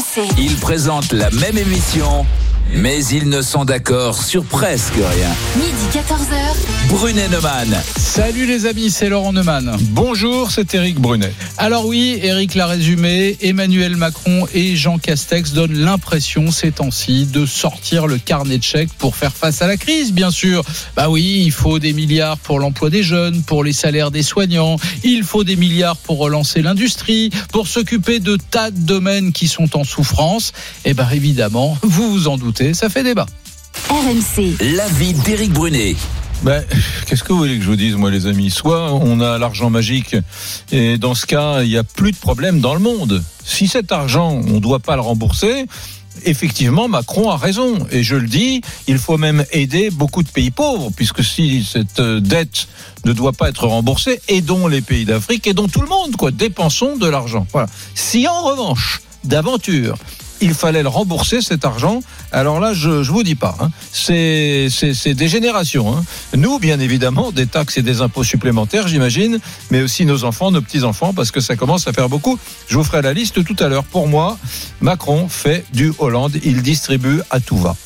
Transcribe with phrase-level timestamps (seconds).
[0.00, 0.28] RMC.
[0.38, 2.24] Ils présentent la même émission,
[2.74, 5.30] mais ils ne sont d'accord sur presque rien.
[5.56, 6.70] Midi 14h.
[6.90, 7.76] Brunet Neumann.
[7.96, 9.76] Salut les amis, c'est Laurent Neumann.
[9.90, 11.32] Bonjour, c'est Eric Brunet.
[11.56, 17.46] Alors oui, Eric l'a résumé, Emmanuel Macron et Jean Castex donnent l'impression ces temps-ci de
[17.46, 20.64] sortir le carnet de chèques pour faire face à la crise, bien sûr.
[20.96, 24.76] Bah oui, il faut des milliards pour l'emploi des jeunes, pour les salaires des soignants,
[25.04, 29.76] il faut des milliards pour relancer l'industrie, pour s'occuper de tas de domaines qui sont
[29.76, 30.52] en souffrance.
[30.84, 33.26] Et bien évidemment, vous vous en doutez, ça fait débat.
[33.88, 34.56] RMC.
[34.76, 35.96] L'avis d'Éric Brunet.
[36.42, 36.64] Ben,
[37.06, 38.50] Qu'est-ce que vous voulez que je vous dise, moi, les amis?
[38.50, 40.16] Soit on a l'argent magique,
[40.72, 43.22] et dans ce cas, il n'y a plus de problème dans le monde.
[43.44, 45.66] Si cet argent, on ne doit pas le rembourser,
[46.24, 47.86] effectivement, Macron a raison.
[47.90, 52.00] Et je le dis, il faut même aider beaucoup de pays pauvres, puisque si cette
[52.00, 52.68] euh, dette
[53.04, 56.30] ne doit pas être remboursée, aidons les pays d'Afrique, aidons tout le monde, quoi.
[56.30, 57.46] Dépensons de l'argent.
[57.52, 57.68] Voilà.
[57.94, 59.96] Si en revanche, d'aventure,
[60.40, 62.00] il fallait le rembourser cet argent.
[62.32, 63.70] Alors là, je, je vous dis pas, hein.
[63.92, 65.96] c'est c'est c'est des générations.
[65.96, 66.04] hein.
[66.36, 69.38] Nous, bien évidemment, des taxes et des impôts supplémentaires, j'imagine,
[69.70, 72.38] mais aussi nos enfants, nos petits enfants, parce que ça commence à faire beaucoup.
[72.68, 73.84] Je vous ferai la liste tout à l'heure.
[73.84, 74.38] Pour moi,
[74.80, 77.76] Macron fait du Hollande, il distribue à tout va.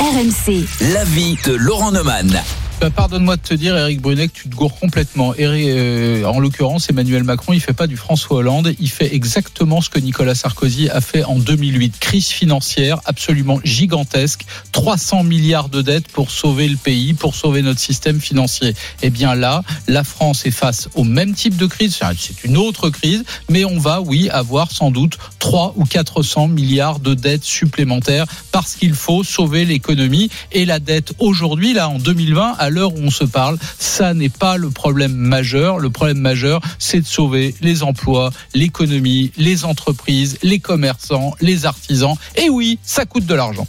[0.00, 0.64] RMC.
[0.92, 2.42] L'avis de Laurent Neumann.
[2.80, 5.32] Bah, Pardonne-moi de te dire, Eric Brunet, que tu te gourres complètement.
[5.36, 9.80] Eri- euh, en l'occurrence, Emmanuel Macron, il fait pas du François Hollande, il fait exactement
[9.80, 11.98] ce que Nicolas Sarkozy a fait en 2008.
[11.98, 17.80] Crise financière absolument gigantesque, 300 milliards de dettes pour sauver le pays, pour sauver notre
[17.80, 18.74] système financier.
[19.02, 22.90] Eh bien là, la France est face au même type de crise, c'est une autre
[22.90, 28.26] crise, mais on va, oui, avoir sans doute 3 ou 400 milliards de dettes supplémentaires
[28.52, 32.98] parce qu'il faut sauver l'économie et la dette aujourd'hui, là, en 2020, à l'heure où
[32.98, 35.78] on se parle, ça n'est pas le problème majeur.
[35.78, 42.16] Le problème majeur, c'est de sauver les emplois, l'économie, les entreprises, les commerçants, les artisans.
[42.36, 43.66] Et oui, ça coûte de l'argent.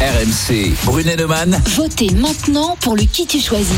[0.00, 0.72] RMC.
[0.84, 1.60] Brunet Neumann.
[1.76, 3.76] Votez maintenant pour le qui tu choisis.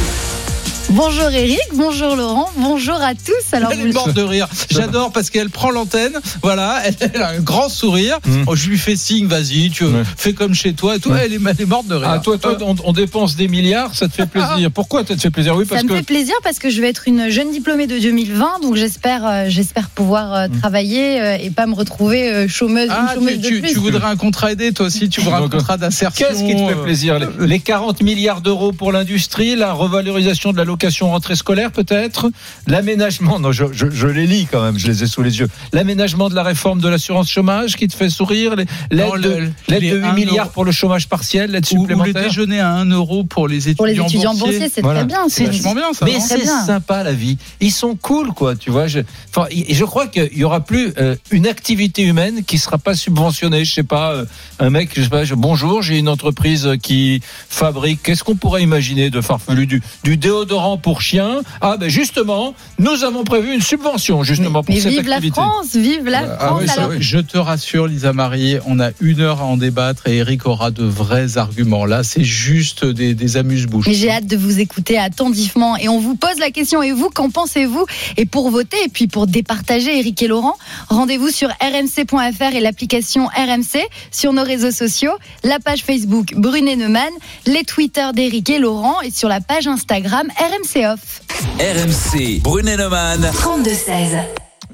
[0.91, 3.55] Bonjour Eric, bonjour Laurent, bonjour à tous.
[3.57, 4.47] Alors Elle vous est morte de rire.
[4.71, 6.13] J'adore parce qu'elle prend l'antenne.
[6.43, 8.19] Voilà, elle, elle a un grand sourire.
[8.27, 8.43] Mm.
[8.47, 10.03] Oh, je lui fais signe, vas-y, tu Ouais.
[10.17, 11.11] fais comme chez toi et tout.
[11.11, 11.23] Ouais.
[11.25, 12.09] Elle, est, elle est morte de rire.
[12.13, 14.71] Ah, toi, toi, on, on dépense des milliards, ça te fait plaisir.
[14.75, 15.57] Pourquoi ça te fait plaisir?
[15.57, 17.87] Oui, ça parce me que fait plaisir parce que je vais être une jeune diplômée
[17.87, 22.49] de 2020, donc j'espère, euh, j'espère pouvoir euh, travailler euh, et pas me retrouver euh,
[22.49, 23.73] chômeuse, Ah, une chômeuse tu, de tu- plus.
[23.73, 26.27] tu voudrais un contrat aidé, toi aussi, tu voudrais un contrat d'insertion.
[26.29, 27.19] Qu'est-ce qui te fait plaisir?
[27.19, 32.31] Les, les 40 milliards d'euros pour l'industrie, la revalorisation de la location rentrée scolaire peut-être,
[32.67, 35.49] l'aménagement, non je, je- je les lis quand même, je les ai sous les yeux,
[35.73, 39.91] l'aménagement de la réforme de l'assurance chômage qui te fait sourire, les- l'aide de, les
[39.91, 40.53] de 8 un milliards euro.
[40.55, 42.23] pour le chômage partiel, l'aide Ou, ou le supplémentaire?
[42.25, 44.59] déjeuner à 1 euro pour les étudiants, Pour les étudiants boursiers.
[44.59, 45.01] boursiers, c'est Voilà.
[45.01, 45.29] très bien.
[45.29, 46.05] C'est vachement bien, ça.
[46.07, 47.37] Mais c'est sympa la vie.
[47.61, 48.57] Ils sont cool, quoi.
[48.57, 48.87] Tu vois.
[48.87, 49.01] Je,
[49.31, 52.95] enfin, et je crois qu'il y aura plus euh, une activité humaine qui sera pas
[52.95, 53.65] subventionnée.
[53.65, 54.25] Je sais pas, euh,
[54.59, 55.25] un mec, je sais pas.
[55.25, 58.03] je- bonjour, j'ai une entreprise qui fabrique.
[58.03, 63.05] Qu'est-ce qu'on pourrait imaginer de farfelu du, du déodorant pour chiens Ah ben justement, nous
[63.05, 65.21] avons prévu une subvention justement pour Mais cette vive la.
[65.21, 66.59] France, vive la Ah France.
[66.61, 66.97] oui, ça, alors, oui.
[67.01, 70.71] Je te rassure, Lisa Marie, on a une heure à en débattre et Eric aura
[70.71, 71.85] de vrais arguments.
[71.85, 73.87] Là, c'est juste des, des amuse-bouches.
[73.87, 77.11] Mais j'ai hâte de vous écouter attentivement et on vous pose la question et vous
[77.11, 77.85] qu'en pensez-vous?
[78.17, 80.57] Et pour voter et puis pour départager Eric et Laurent,
[80.89, 83.81] rendez-vous sur rmc.fr et l'application RMC
[84.11, 85.13] sur nos réseaux sociaux,
[85.45, 87.11] la page Facebook Brunet Neumann,
[87.47, 91.21] les Twitter d'Eric et Laurent et sur la page Instagram RMC Off.
[91.59, 92.43] RMC.
[92.43, 93.21] Brunet Neumann.
[93.23, 94.23] 32-16.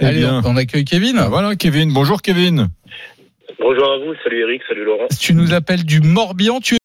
[0.01, 0.43] Eh Allez, bien.
[0.45, 1.17] on accueille Kevin.
[1.19, 1.93] Ah, voilà, Kevin.
[1.93, 2.69] Bonjour, Kevin.
[3.61, 5.07] Bonjour à vous, salut Eric, salut Laurent.
[5.21, 6.79] Tu nous appelles du Morbihan, tu es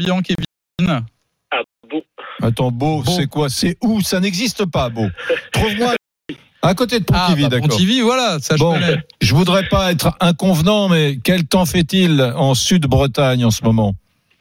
[0.00, 1.04] Morbihan, Kevin.
[1.52, 2.02] Ah, bon,
[2.42, 3.10] Attends, beau, Beau.
[3.12, 3.48] c'est quoi?
[3.48, 4.00] C'est où?
[4.00, 5.06] Ça n'existe pas, beau.
[5.52, 5.94] Trouve-moi
[6.62, 7.68] à côté de Ah, Pontivy, bah, d'accord.
[7.68, 8.96] Pontivy, voilà, ça je Bon, connais.
[9.20, 13.94] je voudrais pas être inconvenant, mais quel temps fait-il en Sud-Bretagne en ce moment?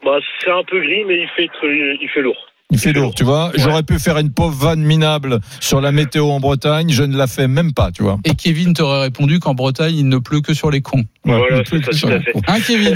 [0.03, 2.47] Bah, c'est un peu gris, mais il fait, il fait lourd.
[2.71, 3.47] Il fait lourd, tu vois.
[3.47, 3.53] Ouais.
[3.57, 7.27] J'aurais pu faire une pauvre vanne minable sur la météo en Bretagne, je ne la
[7.27, 8.17] fais même pas, tu vois.
[8.25, 11.03] Et Kevin t'aurait répondu qu'en Bretagne, il ne pleut que sur les cons.
[11.25, 12.33] Voilà, c'est ça, tout à fait.
[12.47, 12.95] Hein, Kevin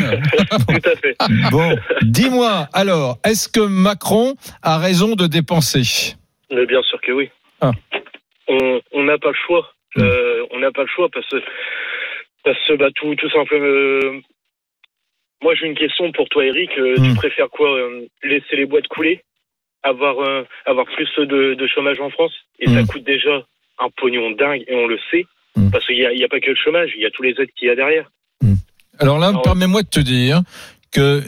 [0.68, 1.16] Tout à fait.
[1.52, 6.16] Bon, dis-moi, alors, est-ce que Macron a raison de dépenser?
[6.52, 7.30] Mais bien sûr que oui.
[7.62, 7.72] Ah.
[8.48, 9.72] On n'a pas le choix.
[9.98, 11.38] Euh, on n'a pas le choix parce que,
[12.44, 13.66] parce que bah, tout, tout simplement.
[13.66, 14.22] euh,
[15.44, 16.70] moi, j'ai une question pour toi, Eric.
[16.78, 17.10] Euh, Hmm.
[17.10, 17.68] Tu préfères quoi
[18.24, 19.22] Laisser les boîtes couler
[19.86, 22.88] avoir, euh, avoir plus de, de chômage en France Et ça Hmm.
[22.88, 23.44] coûte déjà
[23.80, 25.26] un pognon dingue, et on le sait.
[25.56, 25.70] Hmm.
[25.72, 27.32] Parce qu'il n'y a, y a pas que le chômage, il y a tous les
[27.40, 28.10] aides qu'il y a derrière.
[29.00, 30.42] Alors là, permets-moi de te dire
[30.92, 31.22] que,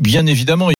[0.00, 0.70] bien évidemment,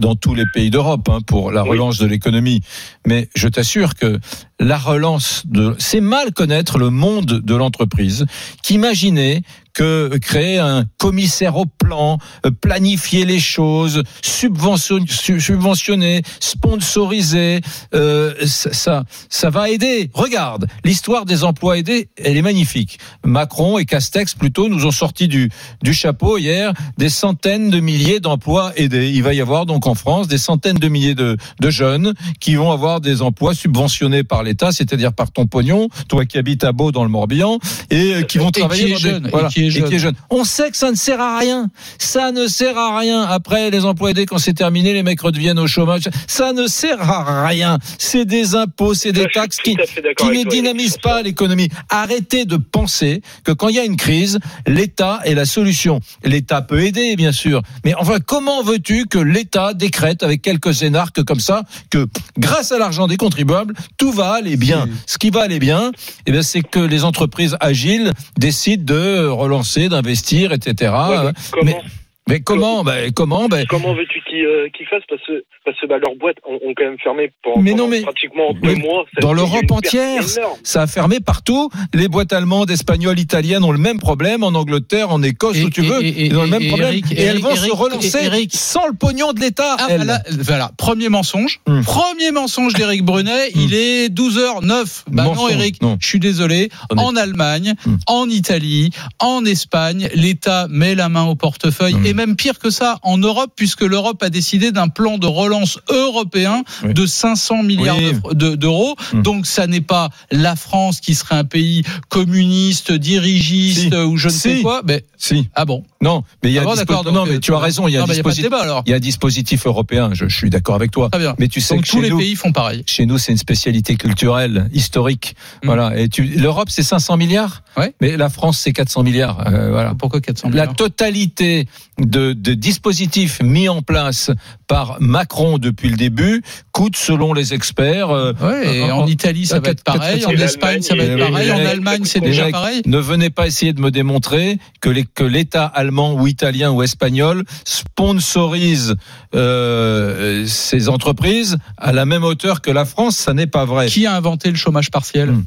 [0.00, 1.70] dans tous les pays d'Europe hein, pour la Oui.
[1.70, 2.60] relance de l'économie.
[3.06, 4.18] Mais je t'assure que
[4.60, 5.74] la relance de.
[5.78, 8.26] C'est mal connaître le monde de l'entreprise
[8.62, 9.42] qu'imaginer
[9.78, 17.60] que créer un commissaire au plan, euh, planifier les choses, subventionner, sponsoriser,
[17.94, 20.10] euh, ça, ça va aider.
[20.14, 22.98] Regarde, l'histoire des emplois aidés, elle est magnifique.
[23.24, 25.48] Macron et Castex plutôt nous ont sorti du,
[25.80, 29.10] du chapeau hier des centaines de milliers d'emplois aidés.
[29.10, 32.56] Il va y avoir donc en France des centaines de milliers de, de jeunes qui
[32.56, 36.72] vont avoir des emplois subventionnés par l'État, c'est-à-dire par ton pognon, toi qui habites à
[36.72, 37.58] Beau dans le Morbihan,
[37.90, 40.14] et euh, qui vont travailler qui est dans des- jeune, voilà, et qui est jeune.
[40.30, 41.70] On sait que ça ne sert à rien.
[41.98, 43.22] Ça ne sert à rien.
[43.22, 46.08] Après, les emplois aidés, quand c'est terminé, les mecs redeviennent au chômage.
[46.26, 47.78] Ça ne sert à rien.
[47.98, 49.76] C'est des impôts, c'est des taxes qui,
[50.16, 51.68] qui ne dynamisent pas l'économie.
[51.90, 56.00] Arrêtez de penser que quand il y a une crise, l'État est la solution.
[56.24, 57.62] L'État peut aider, bien sûr.
[57.84, 62.06] Mais enfin, comment veux-tu que l'État décrète avec quelques énarques comme ça que
[62.38, 64.88] grâce à l'argent des contribuables, tout va aller bien.
[65.06, 65.92] Ce qui va aller bien,
[66.26, 70.92] eh bien, c'est que les entreprises agiles décident de relancer, d'investir, etc.
[70.92, 71.82] Ouais, mais comment, mais,
[72.28, 75.02] mais comment ben, Comment ben, comment veux-tu qu'ils euh, fassent?
[75.08, 77.76] Parce que, parce que bah, leurs boîtes ont, ont quand même fermé pendant, Mais non,
[77.84, 79.04] pendant mais- pratiquement mais deux mois.
[79.20, 80.56] Dans l'Europe entière, énorme.
[80.62, 81.70] Ça a fermé partout.
[81.94, 84.42] Les boîtes allemandes, espagnoles, italiennes ont le même problème.
[84.42, 86.68] En Angleterre, en Écosse, Et- où tu et- veux, et- ils ont le même et
[86.68, 86.88] problème.
[86.92, 89.76] Eric- et elles Eric- vont se relancer Eric- sans le pognon de l'État.
[89.78, 91.60] Ah, voilà, voilà, premier mensonge.
[91.66, 91.82] Hum.
[91.84, 95.04] Premier mensonge d'Éric Brunet, il est 12h09.
[95.08, 95.96] Bah non, Mensonge, Eric, non.
[96.00, 96.68] je suis désolé.
[96.90, 97.04] Honnête.
[97.04, 97.98] En Allemagne, Hum.
[98.06, 101.94] en Italie, en Espagne, l'État met la main au portefeuille.
[101.94, 102.06] Hum.
[102.06, 105.78] Et même pire que ça, en Europe, puisque l'Europe a décidé d'un plan de relance
[105.88, 106.92] européen Oui.
[106.94, 108.12] de 500 milliards Oui.
[108.34, 108.94] d'euros.
[109.14, 109.22] Hum.
[109.22, 113.96] Donc ça n'est pas la France qui serait un pays communiste, dirigiste Si.
[113.96, 114.82] ou je ne sais quoi.
[114.84, 115.48] Mais, Si.
[115.54, 115.84] ah bon.
[116.00, 117.88] Non, mais il y a Ah bon, non, mais euh, tu as raison.
[117.88, 118.82] Il y a un non, bah, y a débat alors.
[118.86, 120.10] Il y a dispositif européen.
[120.12, 121.08] Je, je suis d'accord avec toi.
[121.16, 121.34] Bien.
[121.38, 122.84] Mais tu sais Donc que tous les nous, pays font pareil.
[122.86, 125.34] Chez nous, c'est une spécialité culturelle, historique.
[125.62, 125.66] Mm.
[125.66, 125.98] Voilà.
[125.98, 127.62] Et tu, l'Europe, c'est 500 milliards?
[127.76, 127.94] Ouais.
[128.00, 129.46] Mais la France, c'est 400 milliards.
[129.48, 129.94] Euh, voilà.
[129.98, 130.76] Pourquoi 400 La milliards?
[130.76, 131.66] totalité
[132.08, 134.30] de, de dispositifs mis en place
[134.66, 139.46] par Macron depuis le début coûte, selon les experts, euh, Ouais, et en- en Italie,
[139.46, 140.24] ça va être pareil.
[140.26, 141.50] En Espagne, ça va être pareil.
[141.52, 142.82] En Allemagne, c'est déjà pareil.
[142.86, 148.94] ne venez pas essayer de me démontrer que l'État allemand ou italien ou espagnol sponsorise
[149.34, 153.16] euh, ces entreprises à la même hauteur que la France.
[153.16, 153.86] Ça n'est pas vrai.
[153.88, 155.30] Qui a inventé le chômage partiel?
[155.30, 155.44] Hmm.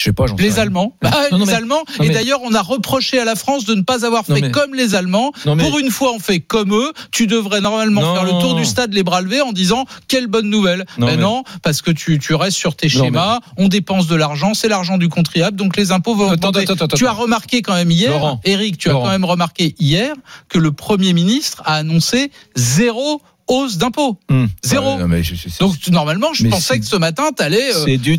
[0.00, 0.26] Je sais pas.
[0.26, 0.58] j'en sais Les.
[0.58, 0.96] Allemands.
[1.02, 1.82] Bah, Non, non, les mais- Allemands.
[1.98, 4.50] non, et d'ailleurs, on a reproché à la France de ne pas avoir fait mais-
[4.50, 5.30] comme les Allemands.
[5.44, 6.92] Mais- Pour une fois, on fait comme eux.
[7.12, 10.48] Tu devrais normalement faire le tour du stade, les bras levés, en disant quelle bonne
[10.48, 10.86] nouvelle.
[10.96, 13.40] Non, mais non, parce que tu, tu restes sur tes schémas.
[13.58, 16.70] On dépense de l'argent, c'est l'argent du contribuable, donc les impôts vont Attends, augmenter.
[16.72, 18.40] attends, attends, Tu as remarqué quand même hier, Laurent.
[18.44, 20.14] Eric, tu as quand même remarqué hier
[20.48, 23.20] que le Premier ministre a annoncé zéro
[23.50, 24.18] hausse d'impôts.
[24.30, 24.48] Hum.
[24.62, 24.94] Zéro.
[24.94, 27.84] Ouais, non, mais je- je- Donc tu- normalement, je pensais que ce matin, t'allais euh,
[27.84, 28.16] c'est du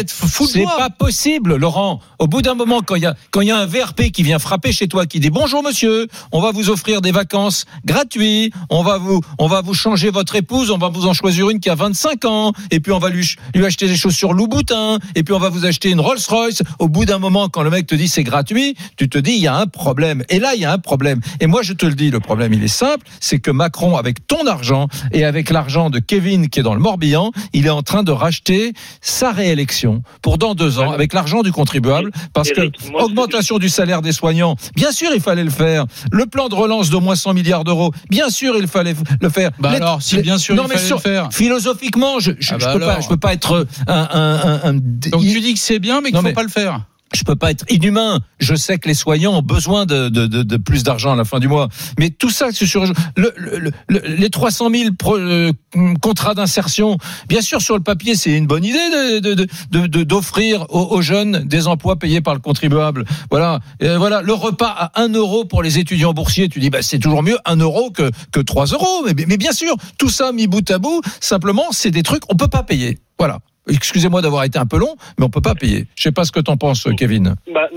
[0.00, 2.00] être fou de C'est pas possible, Laurent.
[2.18, 4.22] Au bout d'un moment, quand il y a quand il y a un VRP qui
[4.22, 8.54] vient frapper chez toi, qui dit bonjour monsieur, on va vous offrir des vacances gratuites,
[8.70, 11.60] on va vous on va vous changer votre épouse, on va vous en choisir une
[11.60, 15.22] qui a 25 ans, et puis on va lui lui acheter des chaussures Louboutin, et
[15.22, 16.62] puis on va vous acheter une Rolls Royce.
[16.78, 19.42] Au bout d'un moment, quand le mec te dit c'est gratuit, tu te dis il
[19.42, 20.24] y a un problème.
[20.30, 21.20] Et là, il y a un problème.
[21.40, 24.26] Et moi, je te le dis, le problème il est simple, c'est que Macron, avec
[24.26, 24.69] ton argent
[25.12, 28.12] et avec l'argent de Kevin qui est dans le Morbihan, il est en train de
[28.12, 33.04] racheter sa réélection pour dans deux ans avec l'argent du contribuable parce Eric, que moi,
[33.04, 35.84] augmentation du salaire des soignants, bien sûr il fallait le faire.
[36.12, 39.50] Le plan de relance d'au moins 100 milliards d'euros, bien sûr il fallait le faire.
[39.58, 41.28] Bah Les- alors, si les- bien sûr non, il mais fallait sur- le faire.
[41.32, 45.40] Philosophiquement, je, je, Ah bah peux peux pas être un, un, un, un- Donc tu
[45.40, 46.80] dis que c'est bien, mais qu'il Non, faut mais- pas le faire.
[47.12, 48.20] Je peux pas être inhumain.
[48.38, 51.24] Je sais que les soignants ont besoin de, de, de, de plus d'argent à la
[51.24, 51.68] fin du mois.
[51.98, 52.84] Mais tout ça, sur
[53.16, 55.52] le, le, le- les 300 000 pro- euh,
[56.00, 56.98] contrats d'insertion.
[57.28, 61.66] Bien sûr, sur le papier, c'est une bonne idée de, d'offrir aux, aux jeunes des
[61.66, 63.04] emplois payés par le contribuable.
[63.30, 66.48] Voilà, voilà, le repas à 1 euro pour les étudiants boursiers.
[66.48, 69.04] Tu dis, bah, c'est toujours mieux 1 euro que, que 3 euros.
[69.06, 72.36] Mais, mais bien sûr, tout ça mis bout à bout, simplement, c'est des trucs on
[72.36, 72.98] peut pas payer.
[73.18, 73.38] Voilà.
[73.68, 75.84] Excusez-moi d'avoir été un peu long, mais on peut pas payer.
[75.96, 77.34] Je sais pas ce que t'en penses, Kevin.
[77.52, 77.68] Bah,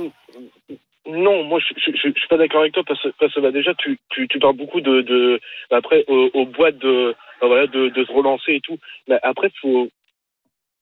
[1.06, 3.40] non, moi je, je, je, je suis pas d'accord avec toi parce que, parce que
[3.42, 7.14] bah, déjà tu, tu, tu parles beaucoup de, de bah, après aux, aux boîtes de
[7.42, 8.78] bah, voilà de, de se relancer et tout.
[9.08, 9.90] Mais après faut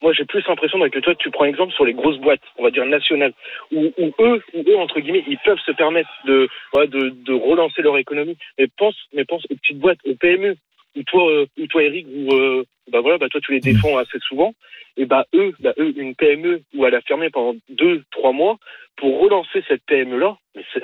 [0.04, 2.72] moi j'ai plus l'impression que toi tu prends exemple sur les grosses boîtes, on va
[2.72, 3.34] dire nationales,
[3.72, 7.34] où, où eux où eux entre guillemets ils peuvent se permettre de voilà, de, de
[7.34, 8.38] relancer leur économie.
[8.60, 10.56] Mais pense mais pense aux petites boîtes, aux PME
[10.96, 13.98] où toi euh, où toi Eric où euh, bah voilà bah toi tu les défends
[13.98, 14.54] assez souvent.
[14.98, 18.58] Et bah eux bah eux une PME où elle a fermé pendant deux trois mois
[18.98, 20.36] pour relancer cette PME là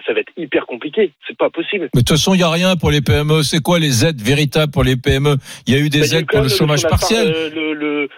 [0.06, 1.12] ça, va être hyper compliqué.
[1.28, 1.90] C'est pas possible.
[1.94, 3.44] Mais de toute façon, il n'y a rien pour les PME.
[3.44, 5.36] C'est quoi les aides véritables pour les PME
[5.68, 7.34] Il y a eu des Bah, y eu aides pour le chômage par- partiel.
[7.36, 8.10] euh, le, le-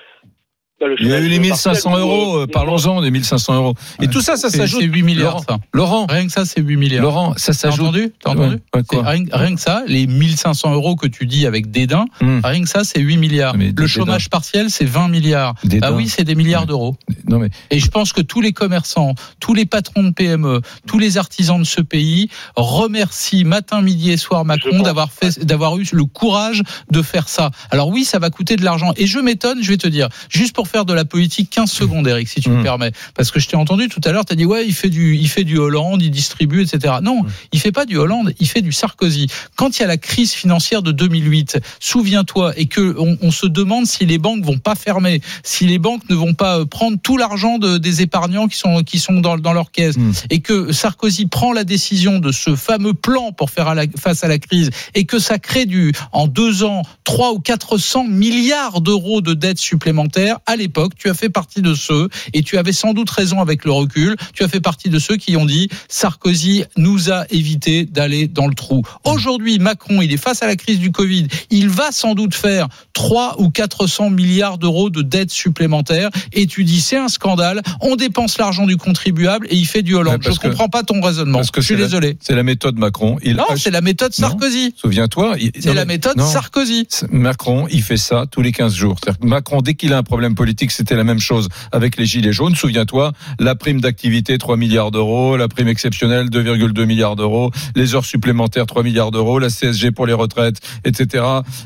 [0.87, 3.55] le Il y a eu les partiel, 1500 ou, euros, euh, euh, parlons-en des 1500
[3.55, 3.73] euros.
[4.01, 4.81] Et tout ça, ça s'ajoute.
[4.81, 5.57] C'est 8 milliards, Laurent, ça.
[5.73, 7.03] Laurent, Rien que ça, c'est 8 milliards.
[7.03, 7.81] Laurent, ça T'as s'ajoute.
[7.87, 11.45] entendu T'as entendu Ouais, ouais, rien, rien que ça, les 1500 euros que tu dis
[11.45, 12.41] avec dédain, Hum.
[12.43, 13.55] rien que ça, c'est 8 milliards.
[13.57, 13.87] Mais Le dédain.
[13.87, 15.55] chômage partiel, c'est 20 milliards.
[15.63, 15.87] Dédain.
[15.89, 16.67] Ah oui, c'est des milliards Ouais.
[16.67, 16.95] d'euros.
[17.27, 20.97] Non mais Et je pense que tous les commerçants, tous les patrons de PME, tous
[20.99, 25.85] les artisans de ce pays remercient matin, midi et soir Macron d'avoir fait, d'avoir eu
[25.91, 27.51] le courage de faire ça.
[27.71, 28.93] Alors oui, ça va coûter de l'argent.
[28.97, 32.07] Et je m'étonne, je vais te dire, juste pour faire de la politique, 15 secondes,
[32.07, 32.63] Eric, si tu me Mm.
[32.63, 32.91] permets.
[33.15, 35.15] Parce que je t'ai entendu tout à l'heure, tu as dit, ouais, il fait du,
[35.15, 36.95] il fait du Hollande, il distribue, etc.
[37.01, 37.21] Non,
[37.51, 39.27] il fait pas du Hollande, il fait du Sarkozy.
[39.55, 43.47] Quand il y a la crise financière de 2008, souviens-toi, et que on, on se
[43.47, 46.97] demande si les banques vont pas fermer, si les banques ne vont pas euh, prendre
[47.01, 50.11] tout l'argent de- des épargnants qui sont, qui sont dans, dans leur caisse, Mm.
[50.29, 54.23] et que Sarkozy prend la décision de ce fameux plan pour faire à la- face
[54.23, 58.81] à la crise, et que ça crée du, en deux ans, 3 ou 400 milliards
[58.81, 62.71] d'euros de dettes supplémentaires, à l'époque, tu as fait partie de ceux, et tu avais
[62.73, 65.69] sans doute raison avec le recul, tu as fait partie de ceux qui ont dit
[65.87, 68.83] Sarkozy nous a évité d'aller dans le trou.
[69.03, 72.67] Aujourd'hui, Macron, il est face à la crise du Covid, il va sans doute faire
[72.93, 77.95] 3 ou 400 milliards d'euros de dettes supplémentaires, et tu dis c'est un scandale, on
[77.95, 80.21] dépense l'argent du contribuable et il fait du Hollande.
[80.23, 81.39] Je que- comprends pas ton raisonnement.
[81.39, 82.17] parce que Je suis désolé.
[82.21, 83.17] c'est la méthode Macron.
[83.23, 84.13] Il Non, ach- c'est la méthode.
[84.13, 84.73] Sarkozy.
[84.75, 85.35] Souviens-toi.
[85.39, 86.25] il- C'est la méthode non.
[86.27, 86.87] Sarkozy.
[87.11, 88.95] Macron, il fait ça tous les 15 jours.
[89.21, 92.55] Macron, dès qu'il a un problème politique, c'était la même chose avec les Gilets jaunes.
[92.55, 98.05] Souviens-toi, la prime d'activité, 3 milliards d'euros, la prime exceptionnelle, 2,2 milliards d'euros, les heures
[98.05, 101.23] supplémentaires, 3 milliards d'euros, la CSG pour les retraites, etc.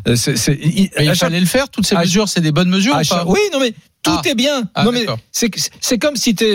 [0.07, 1.69] Euh, C'est, c'est- il- chaque- fallait le faire.
[1.69, 2.95] Toutes ces à- mesures, c'est des bonnes mesures.
[3.03, 3.25] chaque- pas?
[3.27, 3.73] Oui, non mais
[4.03, 4.21] tout Ah.
[4.29, 4.63] est bien.
[4.75, 6.45] Ah, non mais c'est c'est comme si tu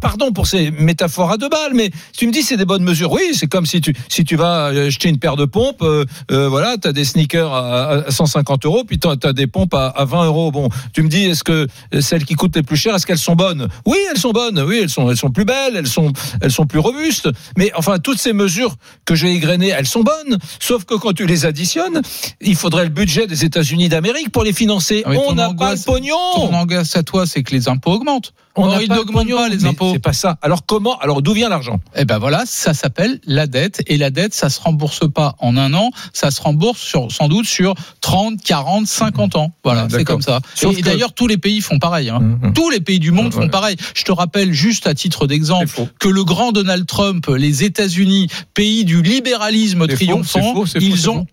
[0.00, 3.10] pardon pour ces métaphores à deux balles, mais tu me dis c'est des bonnes mesures.
[3.10, 6.48] Oui, c'est comme si tu si tu vas acheter une paire de pompes, euh, euh,
[6.48, 10.04] voilà, t'as des sneakers à, à 150 euros, puis t'as as des pompes à, à
[10.04, 10.50] 20 euros.
[10.52, 11.66] Bon, tu me dis est-ce que
[12.00, 13.68] celles qui coûtent les plus chères, est-ce qu'elles sont bonnes?
[13.86, 14.60] Oui, elles sont bonnes.
[14.60, 16.12] Oui, elles sont elles sont plus belles, elles sont
[16.42, 17.28] elles sont plus robustes.
[17.56, 18.76] Mais enfin toutes ces mesures
[19.06, 20.38] que j'ai égrenées, elles sont bonnes.
[20.60, 22.02] Sauf que quand tu les additionnes,
[22.40, 25.02] il faudrait le budget des États-Unis d'Amérique pour les financer.
[25.06, 26.73] Ah, On n'a pas le pognon.
[26.76, 28.32] À toi, c'est que les impôts augmentent.
[28.56, 29.90] On Or, ils n'augmentent pas les impôts.
[29.92, 30.38] C'est pas ça.
[30.40, 31.80] Alors comment Alors d'où vient l'argent?
[31.96, 35.56] Eh ben voilà, ça s'appelle la dette et la dette, ça se rembourse pas en
[35.56, 39.52] un an, ça se rembourse sur, sans doute sur 30, 40, 50 ans.
[39.64, 40.38] Voilà, c'est comme ça.
[40.54, 42.10] Sauf et que- d'ailleurs, tous les pays font pareil.
[42.10, 42.20] hein.
[42.20, 42.52] Mmh.
[42.52, 43.76] Tous les pays du monde font pareil.
[43.94, 45.66] Je te rappelle juste à titre d'exemple
[45.98, 51.26] que le grand Donald Trump, les États-Unis, pays du libéralisme triomphant, faux, faux, ils ont.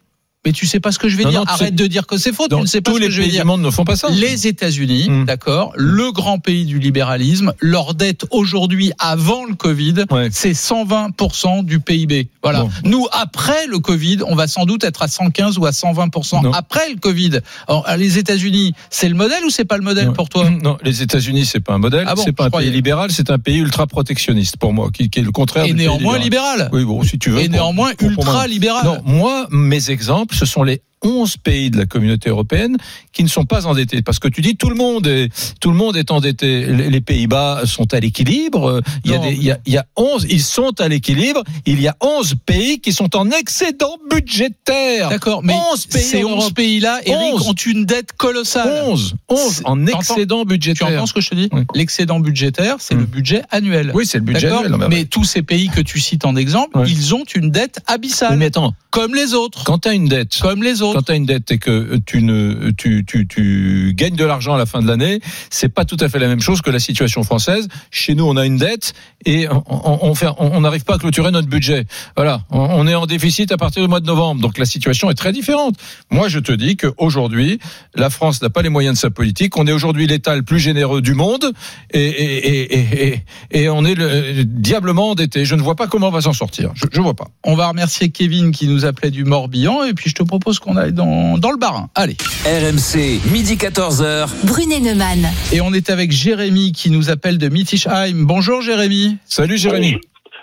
[0.44, 1.40] Mais tu sais pas ce que je vais Non, dire.
[1.42, 2.48] non, Arrête de dire que c'est faux.
[2.48, 3.46] Tu ne sais pas tous ce que je vais dire.
[3.46, 4.10] ne font pas ça.
[4.10, 5.26] Les États-Unis, Mm.
[5.26, 10.30] d'accord, le grand pays du libéralisme, leur dette aujourd'hui, avant le Covid, Ouais.
[10.32, 12.30] c'est 120% du PIB.
[12.42, 12.62] Voilà.
[12.64, 12.70] Bon.
[12.86, 16.52] Nous, après le Covid, on va sans doute être à 115 ou à 120% Non.
[16.54, 17.40] après le Covid.
[17.68, 20.14] Alors, les États-Unis, c'est le modèle ou c'est pas le modèle Ouais.
[20.16, 20.50] pour toi?
[20.64, 22.70] Non, les États-Unis, c'est pas un modèle, Ah bon, c'est pas un croyais.
[22.70, 25.68] pays libéral, c'est un pays ultra protectionniste pour moi, qui, qui est le contraire Et
[25.68, 26.58] du pays néanmoins libéral.
[26.58, 26.70] libéral.
[26.74, 27.42] Oui, bon, si tu veux.
[27.42, 28.34] Et pour- néanmoins pour- pour moi.
[28.34, 28.86] ultra libéral.
[28.86, 32.78] Non, moi, mes exemples, ce sont les 11 pays de la communauté européenne
[33.12, 34.02] qui ne sont pas endettés.
[34.02, 35.30] Parce que tu dis tout le monde est,
[35.60, 36.66] tout le monde est endetté.
[36.68, 38.82] Les Pays-Bas sont à l'équilibre.
[39.04, 41.44] Il y a il y a, il y a 11, ils sont à l'équilibre.
[41.66, 45.10] Il y a 11 pays qui sont en excédent budgétaire.
[45.10, 46.54] D'accord, mais 11 pays ces en 11 Europe.
[46.56, 47.48] pays-là, Eric, 11.
[47.50, 48.84] ont une dette colossale.
[48.88, 50.88] 11, 11 C'est- en excédent Tu budgétaire.
[50.88, 51.62] entends ce que je te dis Oui.
[51.76, 53.00] L'excédent budgétaire, c'est Mm.
[53.00, 53.92] le budget annuel.
[53.94, 54.88] Oui, c'est le budget annuel.
[54.90, 58.46] Mais tous ces pays que tu cites en exemple, ils ont une dette abyssale, mais
[58.48, 59.64] attends, comme les autres.
[59.64, 60.91] quand tu as une dette, Comme les autres.
[60.94, 64.54] Quand tu as une dette et que tu ne tu, tu, tu gagnes de l'argent
[64.56, 65.20] à la fin de l'année,
[65.50, 67.68] c'est pas tout à fait la même chose que la situation française.
[67.90, 68.94] Chez nous, on a une dette
[69.26, 71.86] et on on, on on on n'arrive pas à clôturer notre budget.
[72.16, 74.42] Voilà, on, est en déficit à partir du mois de novembre.
[74.42, 75.76] Donc la situation est très différente.
[76.10, 77.60] Moi, je te dis qu'aujourd'hui,
[77.96, 79.58] la France n'a pas les moyens de sa politique.
[79.58, 81.52] On est aujourd'hui l'État le plus généreux du monde
[81.92, 85.46] et, et, et, et, on est le, diablement endetté.
[85.46, 86.72] Je ne vois pas comment on va s'en sortir.
[86.76, 87.28] Je, je vois pas.
[87.44, 90.78] On va remercier Kevin qui nous appelait du Morbihan et puis je te propose qu'on
[90.82, 91.90] aille dans, dans le Barin.
[91.96, 92.18] Allez.
[92.46, 94.28] RMC, midi 14h.
[94.46, 95.28] Brunet Neumann.
[95.54, 98.26] Et on est avec Jérémy qui nous appelle de Mittischheim.
[98.26, 99.18] Bonjour Jérémy.
[99.26, 99.98] Salut Jérémy.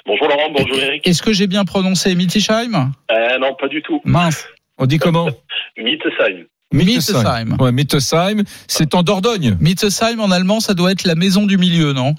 [0.06, 1.06] Bonjour Laurent, bonjour Eric.
[1.06, 4.00] Est-ce que j'ai bien prononcé Mittischheim Euh, non, pas du tout.
[4.04, 4.46] Mince.
[4.78, 5.28] On dit comment?
[5.76, 6.46] Mittesheim.
[6.72, 7.56] Mittesheim.
[7.58, 9.56] Ouais, Mittesheim, c'est en Dordogne.
[9.60, 12.14] Mittesheim en allemand, ça doit être la maison du milieu, non?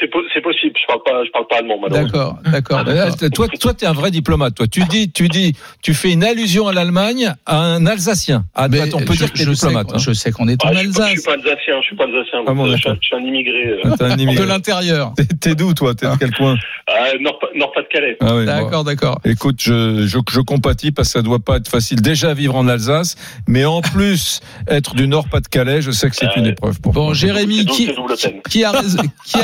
[0.00, 0.74] C'est c'est po- c'est possible.
[0.80, 1.80] Je parle pas, je parle pas allemand.
[1.88, 2.84] D'accord, d'accord.
[2.84, 3.16] D'accord.
[3.16, 4.54] t- toi, toi, t'es un vrai diplomate.
[4.54, 8.44] Toi, tu dis, tu dis, tu fais une allusion à l'Allemagne à un Alsacien.
[8.54, 9.94] Ah, Mais on peut je, dire que t'es je sais, diplomate.
[9.94, 9.98] hein.
[9.98, 11.86] je sais qu'on est en Ah, je, suis pas, je Alsace, suis pas alsacien, je
[11.86, 12.38] suis pas alsacien.
[12.46, 13.02] Ah bon, euh, je, suis un- d'accord.
[13.02, 13.66] je suis un immigré.
[13.66, 13.80] euh,
[14.12, 14.46] un de immigré.
[14.56, 15.12] l'intérieur.
[15.40, 15.94] T'es- d'où, toi?
[15.94, 16.56] T'es de quel coin?
[16.88, 18.16] Ah, Nord, Nord-Pas-de-Calais.
[18.20, 18.44] ah, bon.
[18.44, 19.20] D'accord, d'accord.
[19.24, 22.68] Écoute, je, je, je compatis parce que ça doit pas être facile déjà vivre en
[22.68, 23.16] Alsace,
[23.48, 27.06] mais en plus être du Nord-Pas-de-Calais, je sais que c'est Ah une épreuve pour Bon,
[27.06, 27.14] toi.
[27.14, 28.70] Jérémy, qui a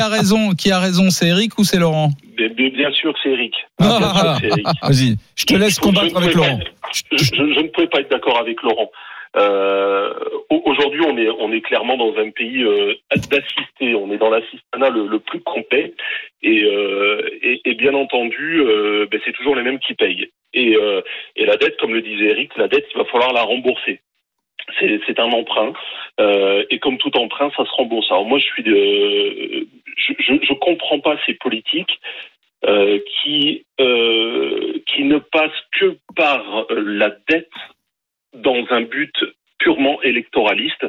[0.07, 2.09] raison, qui a raison, c'est Eric ou c'est Laurent
[2.75, 3.53] bien sûr, c'est Eric.
[3.79, 4.37] Ah.
[4.83, 6.59] Vas-y, je te laisse Je- combattre avec Laurent.
[6.59, 6.71] être-
[7.17, 8.89] Je, ne pouvais pas être d'accord avec Laurent.
[9.35, 10.13] Euh,
[10.49, 12.93] au- Aujourd'hui, on est, on est clairement dans un pays euh,
[13.31, 13.95] d'assisté.
[13.95, 15.93] On est dans l'assistanat le, le plus complet.
[16.43, 20.29] Et, euh, et, et bien entendu, euh, ben, c'est toujours les mêmes qui payent.
[20.53, 20.75] Et,
[21.35, 24.01] et la dette, comme le disait Eric, la dette, il va falloir la rembourser.
[24.79, 25.73] C'est c'est un emprunt.
[26.19, 28.05] Euh, et comme tout emprunt, ça se rembourse.
[28.11, 31.99] Alors moi, je suis de, je, je comprends pas ces politiques
[32.65, 37.49] euh, qui euh, qui ne passent que par la dette
[38.33, 39.13] dans un but
[39.59, 40.85] purement électoraliste.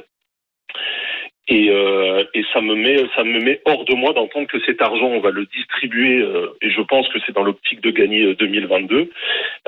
[1.47, 4.81] Et, euh, et ça me met ça me met hors de moi d'entendre que cet
[4.81, 6.27] argent on va le distribuer
[6.63, 9.11] et je pense que c'est dans l'optique de gagner euh, 2022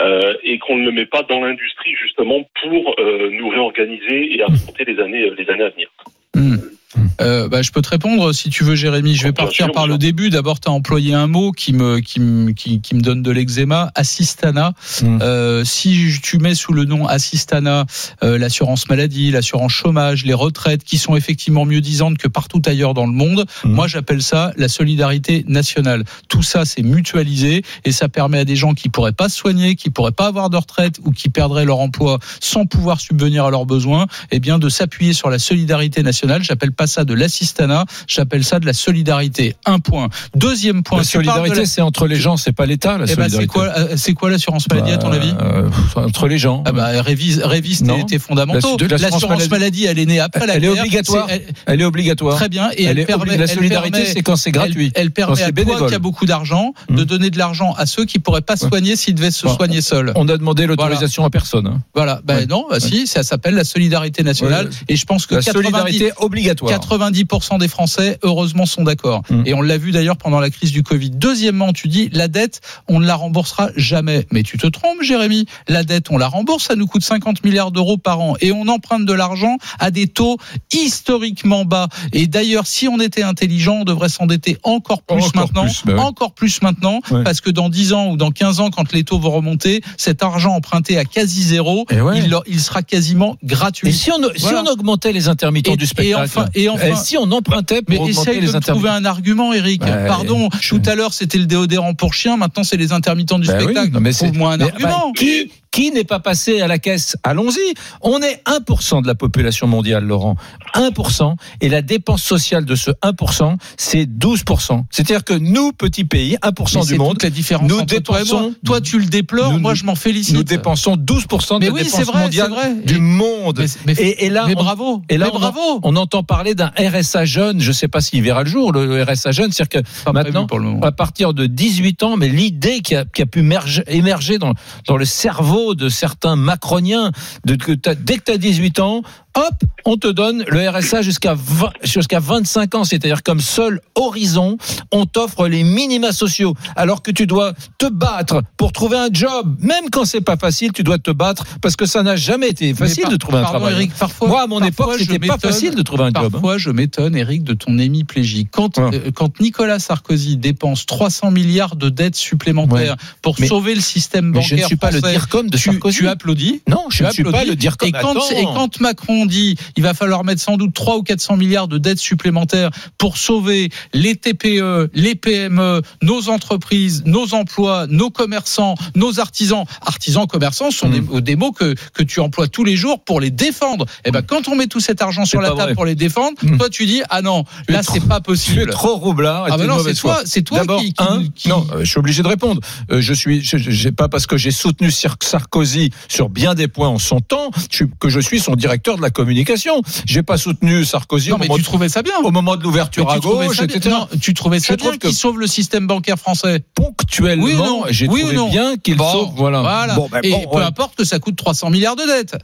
[0.01, 2.97] euh, et qu'on ne le met pas dans l'industrie justement pour
[3.31, 5.91] nous réorganiser et affronter les années les années à venir.
[6.35, 6.76] Hmm.
[7.21, 9.15] Euh, bah, je peux te répondre si tu veux, Jérémy.
[9.15, 10.31] Je vais partir par le début.
[10.31, 13.31] D'abord, tu as employé un mot qui me, qui me, qui, qui me donne de
[13.31, 14.73] l'eczéma, assistana.
[15.03, 15.19] Hmm.
[15.23, 17.87] Euh, si tu mets sous le nom assistana
[18.23, 22.95] euh, l'assurance maladie, l'assurance chômage, les retraites, qui sont effectivement mieux disantes que partout ailleurs
[22.95, 23.73] dans le monde, Hmm.
[23.73, 26.05] moi j'appelle ça la solidarité nationale.
[26.29, 29.77] Tout ça, c'est mutualisé et ça permet à des gens qui pourraient pas se soigner,
[29.77, 33.51] qui pourraient pas avoir de retraite ou qui perdraient leur emploi sans pouvoir subvenir à
[33.51, 36.43] leurs besoins, eh bien de s'appuyer sur la solidarité nationale.
[36.43, 39.57] J'appelle pas ça de l'assistanat, j'appelle ça de la solidarité.
[39.65, 40.09] Un point.
[40.35, 40.99] Deuxième point.
[40.99, 42.99] La solidarité, la- c'est entre les gens, c'est pas l'État.
[42.99, 43.39] La Eh ben, solidarité.
[43.41, 46.63] c'est quoi, euh, c'est quoi l'assurance maladie à ton Bah, avis euh, Entre les gens.
[46.67, 48.05] ah bah, révise, révise tes, Non.
[48.05, 48.77] tes fondamentaux.
[48.91, 51.27] La- l'assurance maladie, elle est née après la Elle est obligatoire.
[51.31, 52.37] Elle- Elle est obligatoire.
[52.37, 52.71] Très bien.
[52.77, 53.37] Et Elle elle, est permet.
[53.37, 54.93] la elle solidarité, c'est quand c'est gratuit.
[54.95, 55.89] Elle, elle permet à toi bénévole.
[55.89, 57.05] qui a beaucoup d'argent de Hmm.
[57.05, 60.13] donner de l'argent à ceux qui pourraient pas se soigner s'ils devaient se soigner seuls.
[60.17, 61.67] On a demandé l'autorisation à personne.
[61.67, 61.81] hein.
[61.95, 62.21] Voilà.
[62.25, 64.71] Ben non, bah si, ça s'appelle la solidarité nationale.
[64.89, 66.71] Et je pense que La 90, solidarité obligatoire.
[66.99, 69.23] 90% des Français, heureusement, sont d'accord.
[69.31, 69.43] Mm.
[69.47, 71.11] Et on l'a vu d'ailleurs pendant la crise du Covid.
[71.11, 74.27] Deuxièmement, tu dis, la dette, on ne la remboursera jamais.
[74.33, 75.47] Mais tu te trompes, Jérémy.
[75.69, 78.35] La dette, on la rembourse, ça nous coûte 50 milliards d'euros par an.
[78.41, 80.39] Et on emprunte de l'argent à des taux
[80.73, 81.89] historiquement bas.
[82.13, 85.65] Et d'ailleurs, si on était intelligent, on devrait s'endetter encore plus Encore maintenant.
[85.65, 86.01] plus, bah oui.
[86.01, 87.01] Encore plus maintenant.
[87.11, 87.25] Ouais.
[87.25, 90.23] Parce que dans 10 ans ou dans 15 ans, quand les taux vont remonter, cet
[90.23, 92.23] argent emprunté à quasi zéro, ouais.
[92.47, 93.89] il, sera quasiment gratuit.
[93.89, 94.63] Et si on, si Voilà.
[94.67, 97.83] on augmentait les intermittents Et- du et spectacle enfin- et enfin- Eh, si on empruntait
[97.83, 99.81] pour Mais essaye de me trouver un argument, Eric.
[99.81, 103.39] Bah, Pardon, je- tout à l'heure c'était le déodorant pour chien, maintenant c'est les intermittents
[103.39, 103.91] du Bah oui, spectacle.
[103.93, 104.89] non, mais c'est- Trouve-moi un mais, argument.
[104.89, 107.17] bah, qui qui n'est pas passé à la caisse?
[107.23, 107.75] Allons-y.
[108.01, 110.37] On est 1% de la population mondiale, Laurent.
[110.75, 111.37] 1%.
[111.61, 114.85] Et la dépense sociale de ce 1%, c'est 12%.
[114.91, 118.55] C'est-à-dire que nous, petit pays, 1% Mais du monde, toute la différence nous toi dépensons-
[118.65, 120.35] Toi, tu le déplores, nous- moi je m'en félicite.
[120.35, 122.75] nous dépensons 12% de Mais la oui, c'est dépense vrai, mondiale c'est vrai.
[122.85, 123.59] du monde.
[123.59, 125.03] Mais, mais- et, et là, mais on- bravo.
[125.09, 125.81] Et là, mais on, bravo.
[125.83, 127.61] on entend parler d'un RSA jeune.
[127.61, 129.53] Je ne sais pas s'il verra le jour, le RSA jeune.
[129.53, 130.81] C'est-à-dire que Pas maintenant, pour le moment.
[130.83, 134.53] à partir de 18 ans, mais l'idée qui a, qui a pu merge- émerger dans,
[134.87, 137.11] dans le cerveau de certains macroniens,
[137.45, 139.03] dès que tu as 18 ans,
[139.37, 144.57] hop, on te donne le RSA jusqu'à 20 jusqu'à 25 ans, c'est-à-dire comme seul horizon,
[144.93, 149.57] on t'offre les minima sociaux, alors que tu dois te battre pour trouver un job,
[149.61, 152.75] même quand c'est pas facile, tu dois te battre parce que ça n'a jamais été
[152.75, 153.73] facile par- de trouver un travail.
[153.75, 156.07] Eric, parfois, Moi, à mon parfois, époque, je c'était pas m'étonne- facile de trouver un
[156.09, 156.17] job.
[156.25, 156.31] hein.
[156.31, 158.49] Parfois, je m'étonne, Eric, de ton hémiplégie.
[158.51, 158.91] Quand, Ouais.
[158.95, 164.27] euh, quand Nicolas Sarkozy dépense 300 milliards de dettes supplémentaires pour Mais- sauver le système
[164.27, 165.99] Mais bancaire je ne suis pas le français, comme de tu, Sarkozy.
[165.99, 166.63] tu applaudis.
[166.69, 169.83] Non, je ne suis pas le dire comme et quand, et quand Macron dit il
[169.83, 174.17] va falloir mettre sans doute 3 ou 400 milliards de dettes supplémentaires pour sauver les
[174.17, 179.65] TPE, les PME, nos entreprises, nos emplois, nos commerçants, nos artisans.
[179.83, 183.31] Artisans, commerçants sont des, des mots que, que tu emploies tous les jours pour les
[183.31, 183.87] défendre.
[184.05, 185.75] Et ben quand on met tout cet argent sur la table vrai.
[185.75, 186.59] pour les défendre, Mm.
[186.59, 188.71] toi tu dis ah non, là c'est pas Tu es possible.
[188.71, 189.47] trop roublard.
[189.51, 191.99] Ah ben non, c'est toi, c'est toi qui, qui- un, qui- non, euh, je suis
[191.99, 192.61] obligé de répondre.
[192.91, 196.89] Euh, je suis, j'ai pas parce que j'ai soutenu Sar- Sarkozy sur bien des points
[196.89, 197.51] en son temps
[197.99, 199.81] que je suis son directeur de la communication.
[200.07, 202.13] J'ai pas soutenu Sarkozy Non mais moment tu de, trouvais ça bien.
[202.23, 203.95] au moment de l'ouverture à tu trouvais gauche, ça bien- etc.
[203.99, 206.61] non, tu trouvais ça Je bien qu'il sauve le système bancaire français.
[206.75, 209.33] Ponctuellement, Oui ou non j'ai Oui ou trouvé non bien qu'il Bon, sauve.
[209.35, 209.95] Voilà.
[209.97, 210.63] Bon, ben, Et bon, peu ouais.
[210.65, 212.37] importe que ça coûte 300 milliards de dettes.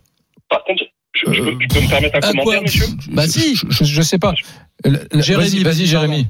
[0.48, 0.82] Par contre,
[1.14, 3.54] je, je Euh, peux, tu peux me permettre un commentaire, quoi monsieur Bah si.
[3.54, 4.34] Je, je- je sais pas.
[4.84, 6.26] Jérémy, vas-y, vas-y, vas-y, Jérémy.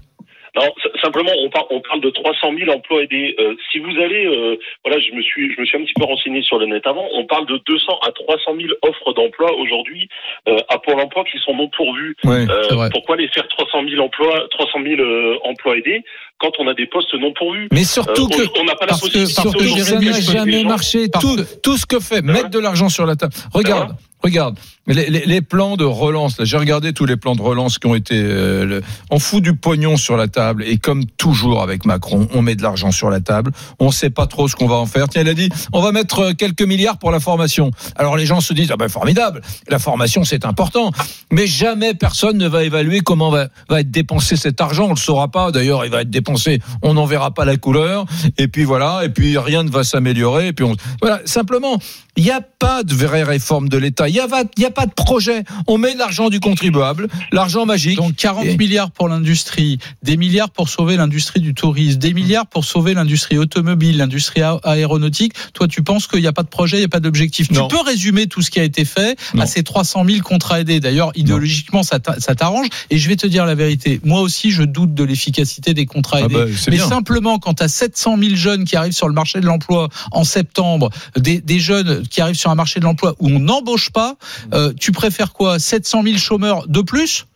[0.54, 0.68] Non,
[1.00, 3.34] simplement, on, par- on parle de 300 000 emplois aidés.
[3.40, 6.04] Euh, si vous allez, euh, voilà, je me suis, je me suis un petit peu
[6.04, 7.06] renseigné sur le net avant.
[7.14, 10.08] On parle de 200 à 300 000 offres d'emploi aujourd'hui
[10.48, 12.14] euh, à Pôle Emploi qui sont non pourvues.
[12.24, 12.44] Ouais.
[12.50, 16.02] Euh, pourquoi les faire 300 000 emplois, 300 000 euh, emplois aidés
[16.38, 17.68] quand on a des postes non pourvus?
[17.72, 19.34] Mais Euh, surtout que on- n'a pas la parce que- possibilité.
[19.42, 21.08] parce que ça n'a jamais marché.
[21.18, 23.32] Tout, tout ce que fait, mettre de l'argent sur la table.
[23.54, 24.58] Regarde, Ben regarde.
[24.88, 28.16] Les, plans de relance, j'ai regardé tous les plans de relance qui ont été.
[28.20, 32.56] euh, on fout du pognon sur la table et comme toujours avec Macron, on met
[32.56, 33.52] de l'argent sur la table.
[33.78, 35.08] On sait pas trop ce qu'on va en faire.
[35.08, 37.70] Tiens, il a dit, on va mettre euh, quelques milliards pour la formation.
[37.94, 40.90] Alors les gens se disent, ah ben formidable, la formation c'est important,
[41.30, 44.86] mais jamais personne ne va évaluer comment va, va être dépensé cet argent.
[44.86, 45.52] On le saura pas.
[45.52, 48.04] D'ailleurs, il va être dépensé, on n'en verra pas la couleur.
[48.36, 50.48] Et puis voilà, et puis rien ne va s'améliorer.
[50.48, 51.78] Et puis on, voilà, simplement,
[52.16, 54.08] il n'y a pas de vraie réforme de l'État.
[54.08, 55.44] Il n'y a, a pas de projet.
[55.66, 57.96] On met l'argent du contribuable, l'argent magique.
[57.96, 62.46] Donc 40 Et- milliards pour l'industrie, des milliards pour sauver l'industrie du tourisme, des milliards
[62.46, 65.32] pour sauver l'industrie automobile, l'industrie aéronautique.
[65.54, 67.48] Toi, tu penses qu'il n'y a pas de projet, il n'y a pas d'objectif.
[67.48, 67.68] Tu Non.
[67.68, 69.42] peux résumer tout ce qui a été fait Non.
[69.42, 70.80] à ces 300 000 contrats aidés.
[70.80, 72.66] D'ailleurs, idéologiquement, ça t'a- ça t'arrange.
[72.90, 74.00] Et je vais te dire la vérité.
[74.04, 76.34] Moi aussi, je doute de l'efficacité des contrats Ah aidés.
[76.34, 76.88] bah, c'est Mais bien.
[76.88, 80.24] simplement, quand tu as 700 000 jeunes qui arrivent sur le marché de l'emploi en
[80.24, 84.16] septembre, des, des jeunes qui arrivent sur un marché de l'emploi où on n'embauche pas,
[84.52, 85.58] euh, tu préfères quoi?
[85.58, 87.26] 700 000 chômeurs de plus?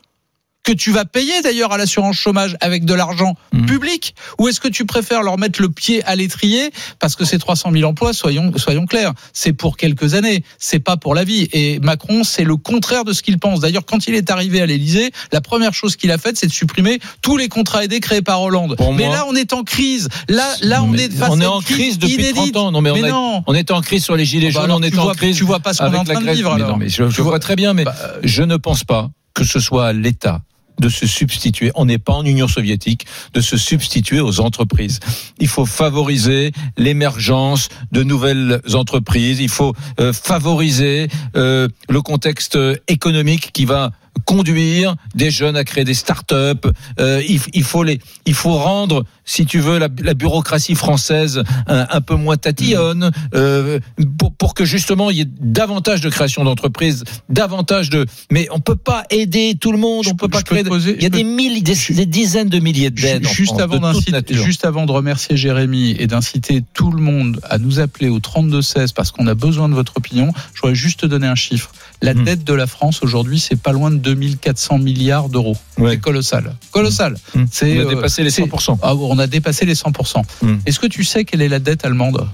[0.66, 3.66] Que tu vas payer d'ailleurs à l'assurance chômage avec de l'argent Mhm.
[3.66, 7.38] public Ou est-ce que tu préfères leur mettre le pied à l'étrier parce que ces
[7.38, 11.48] 300 000 emplois, soyons, soyons clairs, c'est pour quelques années, c'est pas pour la vie.
[11.52, 13.60] Et Macron, c'est le contraire de ce qu'il pense.
[13.60, 16.52] D'ailleurs, quand il est arrivé à l'Élysée, la première chose qu'il a faite, c'est de
[16.52, 18.74] supprimer tous les contrats aidés créés par Hollande.
[18.76, 20.08] Pour mais moi- là, on est en crise.
[20.28, 22.34] Là, là, on est face on est en crise depuis inédite.
[22.54, 22.72] 30 ans.
[22.72, 23.44] Non, mais, on, a- non.
[23.46, 25.36] on était en crise sur les gilets Bah jaunes, on tu était en vois- crise.
[25.36, 26.70] tu vois pas ce qu'on est en train de vivre, Mais alors.
[26.72, 29.60] non, mais je, vois vois- très bien, mais Bah, je ne pense pas que ce
[29.60, 30.40] soit l'État
[30.80, 35.00] de se substituer, on n'est pas en Union soviétique, de se substituer aux entreprises.
[35.38, 42.58] Il faut favoriser l'émergence de nouvelles entreprises, il faut euh, favoriser euh, le contexte
[42.88, 43.92] économique qui va
[44.24, 46.66] conduire des jeunes à créer des start-up.
[46.98, 51.42] Euh, il, il faut les, il faut rendre, si tu veux, la, la bureaucratie française
[51.66, 53.78] un, un peu moins tatillonne, euh,
[54.18, 58.06] pour, pour que justement il y ait davantage de création d'entreprises, davantage de.
[58.30, 60.64] Mais on peut pas aider tout le monde, Je on peut pas créer.
[60.64, 63.26] poser- il y a des milliers, des, des dizaines de milliers d'aides.
[63.26, 67.40] en Juste France, avant, de juste avant de remercier Jérémy et d'inciter tout le monde
[67.48, 71.00] à nous appeler au 32-16 parce qu'on a besoin de votre opinion, je voudrais juste
[71.00, 71.70] te donner un chiffre.
[72.02, 72.24] La Hmm.
[72.24, 75.56] dette de la France aujourd'hui, c'est pas loin de 2400 milliards d'euros.
[75.78, 75.92] Ouais.
[75.92, 76.54] C'est colossal.
[76.70, 77.16] Colossal.
[77.34, 77.44] Hmm.
[77.50, 78.78] C'est, On a euh, dépassé les c'est- 100%.
[78.82, 80.22] Ah, on a dépassé les 100%.
[80.42, 80.56] Hmm.
[80.66, 82.28] Est-ce que tu sais quelle est la dette allemande?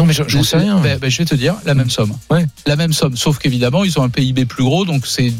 [0.00, 0.80] Non, mais j'en sais rien.
[0.80, 2.12] Ben, je vais te dire, la même somme.
[2.30, 2.46] Ouais.
[2.66, 3.16] La même somme.
[3.16, 5.32] Sauf qu'évidemment, ils ont un PIB plus gros, donc c'est,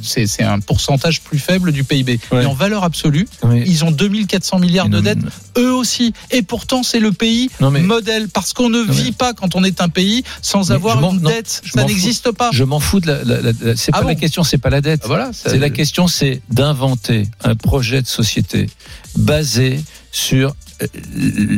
[0.42, 2.20] un pourcentage plus faible du PIB.
[2.30, 2.40] Ouais.
[2.40, 3.62] Mais en valeur absolue, Oui.
[3.66, 5.18] ils ont 2400 milliards de dettes,
[5.56, 6.12] eux aussi.
[6.30, 9.64] Et pourtant, c'est le pays Non, mais- modèle, parce qu'on ne vit pas quand on
[9.64, 11.62] est un pays sans Mais avoir une dette.
[11.72, 12.50] Ça n'existe pas.
[12.52, 13.24] Je m'en fous de la.
[13.24, 15.02] la- la- la- c'est Ah pas la question, c'est pas la dette.
[15.06, 15.32] Voilà.
[15.32, 18.68] ça- C'est la question, c'est d'inventer un projet de société
[19.16, 19.80] basé
[20.12, 20.86] sur euh,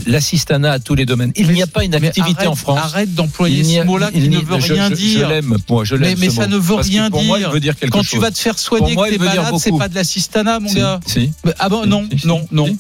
[0.07, 1.33] l'assistanat à tous les domaines.
[1.37, 2.81] Il n'y a pas une activité arrête- en France.
[2.83, 5.21] Arrête d'employer ce mot-là il qui ne veut rien je- dire.
[5.21, 6.19] Je l'aime, moi, je l'aime.
[6.19, 6.57] Mais- ça mot.
[6.57, 7.51] ne veut Parce rien pour Moi, il dire.
[7.51, 8.11] veut dire quelque Quand chose.
[8.11, 10.77] tu vas te faire soigner moi, que t'es malade, c'est pas de l'assistanat, mon Si,
[10.77, 11.01] gars.
[11.07, 11.31] si.
[11.59, 12.77] Ah bon, non, si, non, non.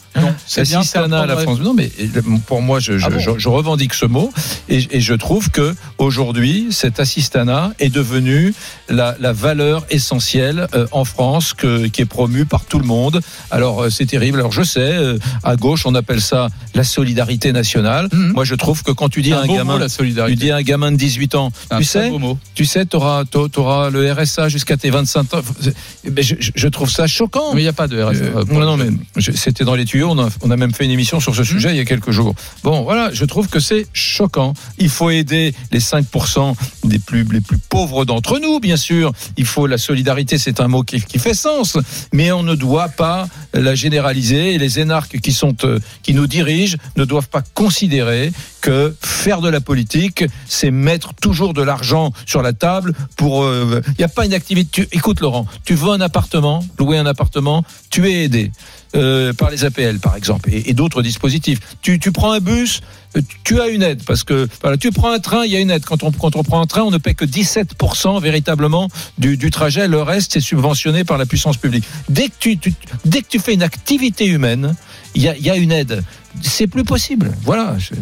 [0.46, 1.60] C'est L'assistanat à la France.
[1.60, 4.32] Non, mais euh, pour moi, je, Ah bon je- revendique ce mot
[4.68, 8.54] et, et je trouve que aujourd'hui, cet assistanat est devenu
[8.88, 13.20] la, la valeur essentielle euh, en France que, qui est promue par tout le monde.
[13.50, 14.38] Alors, c'est terrible.
[14.40, 14.98] Alors, je sais,
[15.44, 18.08] à gauche, on appelle ça la solidarité nationale.
[18.12, 18.32] Mhm.
[18.32, 20.56] Moi, je trouve que quand tu dis à un gamin, mot, la tu dis à
[20.56, 22.10] un gamin de 18 ans, tu sais,
[22.54, 25.42] tu sais, tu auras, le RSA jusqu'à tes 25 ans.
[26.10, 27.54] Ben, je, trouve ça choquant.
[27.54, 28.24] Mais il n'y a pas de RSA.
[28.24, 28.90] Euh, non, non, mais
[29.34, 30.08] c'était dans les tuyaux.
[30.10, 32.10] On a, on a même fait une émission sur ce sujet il y a quelques
[32.10, 32.34] jours.
[32.64, 34.54] Bon, voilà, je trouve que c'est choquant.
[34.78, 39.12] Il faut aider les 5% des plus, les plus pauvres d'entre nous, bien sûr.
[39.36, 41.78] Il faut la solidarité, c'est un mot qui, qui fait sens,
[42.12, 44.54] mais on ne doit pas la généraliser.
[44.54, 49.40] Et les énarques qui sont, euh, qui nous dirigent ne doivent pas considérer que faire
[49.40, 53.42] de la politique, c'est mettre toujours de l'argent sur la table pour.
[53.44, 54.86] euh, Il n'y a pas une activité.
[54.92, 58.50] Écoute, Laurent, tu veux un appartement, louer un appartement, tu es aidé.
[58.94, 61.60] euh, par les APL par exemple et, d'autres dispositifs.
[61.80, 62.82] Tu, prends un bus,
[63.16, 64.46] euh, tu as une aide parce que
[64.78, 65.82] tu prends un train, il y a une aide.
[65.86, 69.88] Quand on prend un train, on ne paie que 17% véritablement du, trajet.
[69.88, 71.84] Le reste c'est subventionné par la puissance publique.
[72.10, 72.74] Dès que tu-
[73.06, 74.74] dès que tu fais une activité humaine,
[75.14, 76.02] il y a, il y a une aide.
[76.42, 77.32] C'est plus possible.
[77.44, 77.76] Voilà.
[77.78, 77.94] je-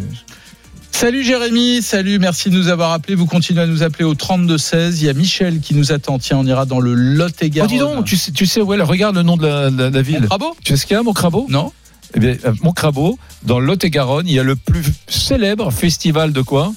[0.93, 3.15] Salut Jérémy, salut, merci de nous avoir appelés.
[3.15, 4.99] Vous continuez à nous appeler au 32-16.
[4.99, 6.19] Il y a Michel qui nous attend.
[6.19, 9.15] Tiens, on ira dans le Lot et Oh, dis donc, tu sais, tu sais regarde
[9.15, 10.27] le nom de la, la- la ville.
[10.63, 11.47] Tu sais ce qu'il y a, mon crabeau?
[11.49, 11.71] Non
[12.13, 16.41] Eh bien, à Montcrabeau, dans le Lot-et-Garonne, il y a le plus célèbre festival de
[16.41, 16.73] quoi?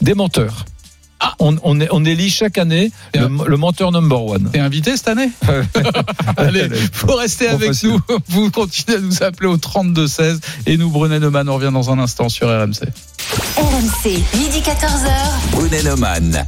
[0.00, 0.64] Des menteurs.
[1.20, 1.34] Ah.
[1.40, 4.50] On, on, est- on élit chaque année le, le menteur number one.
[4.52, 5.30] T'es invité cette année
[6.36, 7.90] Allez, faut rester avec facile.
[7.90, 8.00] nous.
[8.28, 11.98] Vous continuez à nous appeler au 32-16 et nous, Brunet Neumann, on revient dans un
[11.98, 12.82] instant sur RMC.
[13.56, 15.50] RMC, midi 14h.
[15.52, 16.46] Brunet Neumann.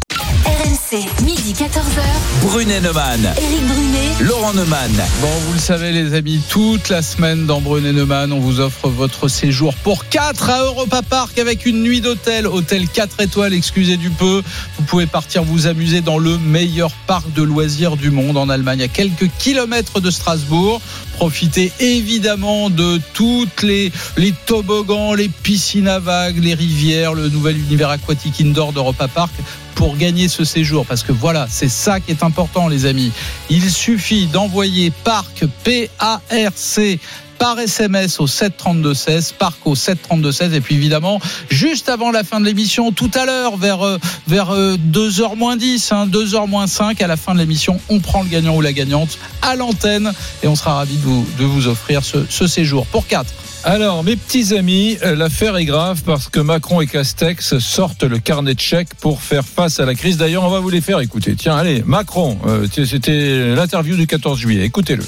[0.70, 2.00] RMC, midi 14h.
[2.42, 3.20] Brunet Neumann.
[3.36, 4.12] Éric Brunet.
[4.20, 4.92] Laurent Neumann.
[5.20, 8.88] Bon, vous le savez, les amis, toute la semaine dans Brunet Neumann, on vous offre
[8.88, 12.46] votre séjour pour 4 à Europa Park avec une nuit d'hôtel.
[12.46, 14.42] Hôtel 4 étoiles, excusez du peu.
[14.78, 18.82] Vous pouvez partir vous amuser dans le meilleur parc de loisirs du monde en Allemagne,
[18.82, 20.80] à quelques kilomètres de Strasbourg.
[21.14, 27.58] Profitez évidemment de toutes les, les toboggans, les piscines à vagues, les rivières, le nouvel
[27.58, 29.32] univers aquatique indoor d'Europa Park
[29.80, 30.84] pour gagner ce séjour.
[30.84, 33.12] Parce que voilà, c'est ça qui est important, les amis.
[33.48, 37.00] Il suffit d'envoyer parc P-A-R-C
[37.38, 42.44] par SMS au 732-16, parc au 732-16 et puis évidemment juste avant la fin de
[42.44, 43.96] l'émission tout à l'heure vers euh,
[44.28, 48.22] vers 2h moins 10 hein, 2h moins 5 à la fin de l'émission on prend
[48.22, 50.12] le gagnant ou la gagnante à l'antenne
[50.42, 53.24] et on sera ravi de vous de vous offrir ce, ce séjour pour 4
[53.62, 58.18] Alors, mes petits amis, euh, l'affaire est grave parce que Macron et Castex sortent le
[58.18, 60.16] carnet de chèques pour faire face à la crise.
[60.16, 61.34] D'ailleurs, on va vous les faire écouter.
[61.36, 64.64] Tiens, allez, Macron, euh, c'était l'interview du 14 juillet.
[64.64, 65.04] Écoutez-le.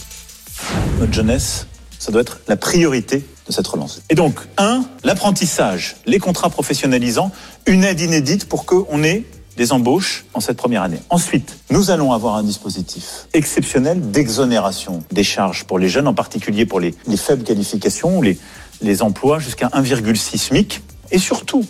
[1.01, 1.67] notre jeunesse,
[1.99, 4.03] ça doit être la priorité de cette relance.
[4.11, 7.33] Et donc, un, l'apprentissage, les contrats professionnalisants,
[7.65, 9.25] une aide inédite pour qu'on ait
[9.57, 10.99] des embauches en cette première année.
[11.11, 16.67] Ensuite, nous allons avoir un dispositif exceptionnel d'exonération des charges pour les jeunes, en particulier
[16.67, 18.39] pour les, les faibles qualifications ou les,
[18.81, 20.83] les emplois jusqu'à 1,6 SMIC.
[21.11, 21.65] Et surtout,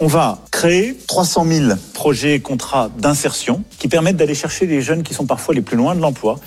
[0.00, 5.02] on va créer 300 000 projets et contrats d'insertion qui permettent d'aller chercher les jeunes
[5.02, 6.38] qui sont parfois les plus loin de l'emploi.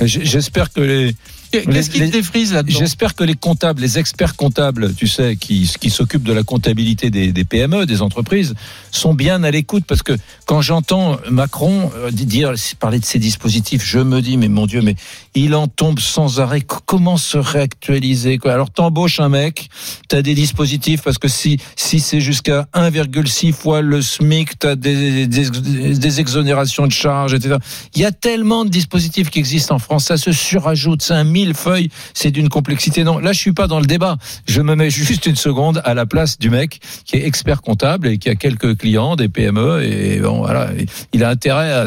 [0.00, 1.14] J'espère que les,
[1.50, 2.78] qu'est-ce qui te défrise là-dedans?
[2.78, 7.10] J'espère que les comptables, les experts comptables, tu sais, qui, qui s'occupent de la comptabilité
[7.10, 8.54] des, des PME, des entreprises,
[8.90, 13.84] sont bien à l'écoute parce que quand j'entends Macron euh, dire, parler de ces dispositifs,
[13.84, 14.96] je me dis, mais mon Dieu, mais
[15.34, 16.62] il en tombe sans arrêt.
[16.62, 18.38] Comment se réactualiser?
[18.38, 18.52] Quoi?
[18.52, 19.68] Alors t'embauches un mec,
[20.08, 25.26] t'as des dispositifs parce que si si c'est jusqu'à 1,6 fois le SMIC, t'as des,
[25.26, 27.56] des, des exonérations de charges, etc.
[27.94, 31.24] Il y a tellement de dispositifs qui existent en France, ça se surajoute, c'est un
[31.40, 33.04] millefeuille, c'est d'une complexité.
[33.04, 34.16] Non, là je suis pas dans le débat.
[34.48, 38.08] Je me mets juste une seconde à la place du mec qui est expert comptable
[38.08, 40.70] et qui a quelques clients, des PME, et bon voilà,
[41.12, 41.86] il a intérêt à, à-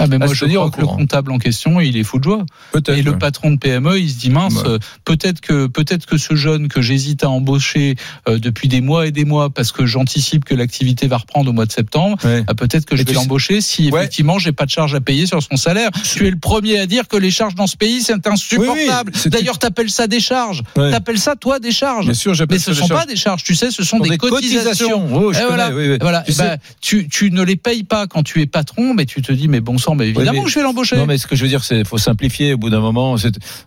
[0.00, 2.02] ah mais à moi se je crois au que le comptable en question il est
[2.04, 2.44] fou de joie.
[2.88, 6.34] Et le patron de PME, il se dit mince, euh, peut-être que peut-être que ce
[6.34, 7.94] jeune que j'hésite à embaucher
[8.28, 11.52] euh, depuis des mois et des mois parce que j'anticipe que l'activité va reprendre au
[11.52, 12.42] mois de septembre, Ouais.
[12.46, 14.00] ah, peut-être que Et je vais l'embaucher si Ouais.
[14.00, 15.90] effectivement j'ai pas de charge à payer sur son salaire.
[16.14, 18.71] Tu es le premier à dire que les charges dans ce pays c'est insupportable.
[18.74, 18.88] Oui,
[19.24, 20.62] oui, D'ailleurs, t'appelles ça des charges.
[20.76, 20.90] Ouais.
[20.90, 22.04] T'appelles ça toi des charges.
[22.06, 23.00] Bien sûr, j'appelle Mais ce des sont charges.
[23.00, 25.08] pas des charges, tu sais, ce sont des, cotisations.
[25.14, 25.98] Oh, je Et connais, voilà, oui, oui.
[26.00, 26.22] voilà.
[26.22, 29.22] Tu Eh ben, tu, tu ne les payes pas quand tu es patron, mais tu
[29.22, 30.96] te dis mais bon sang, mais évidemment mais- que je vais l'embaucher.
[30.96, 32.54] Non, mais ce que je veux dire, c'est faut simplifier.
[32.54, 33.16] Au bout d'un moment,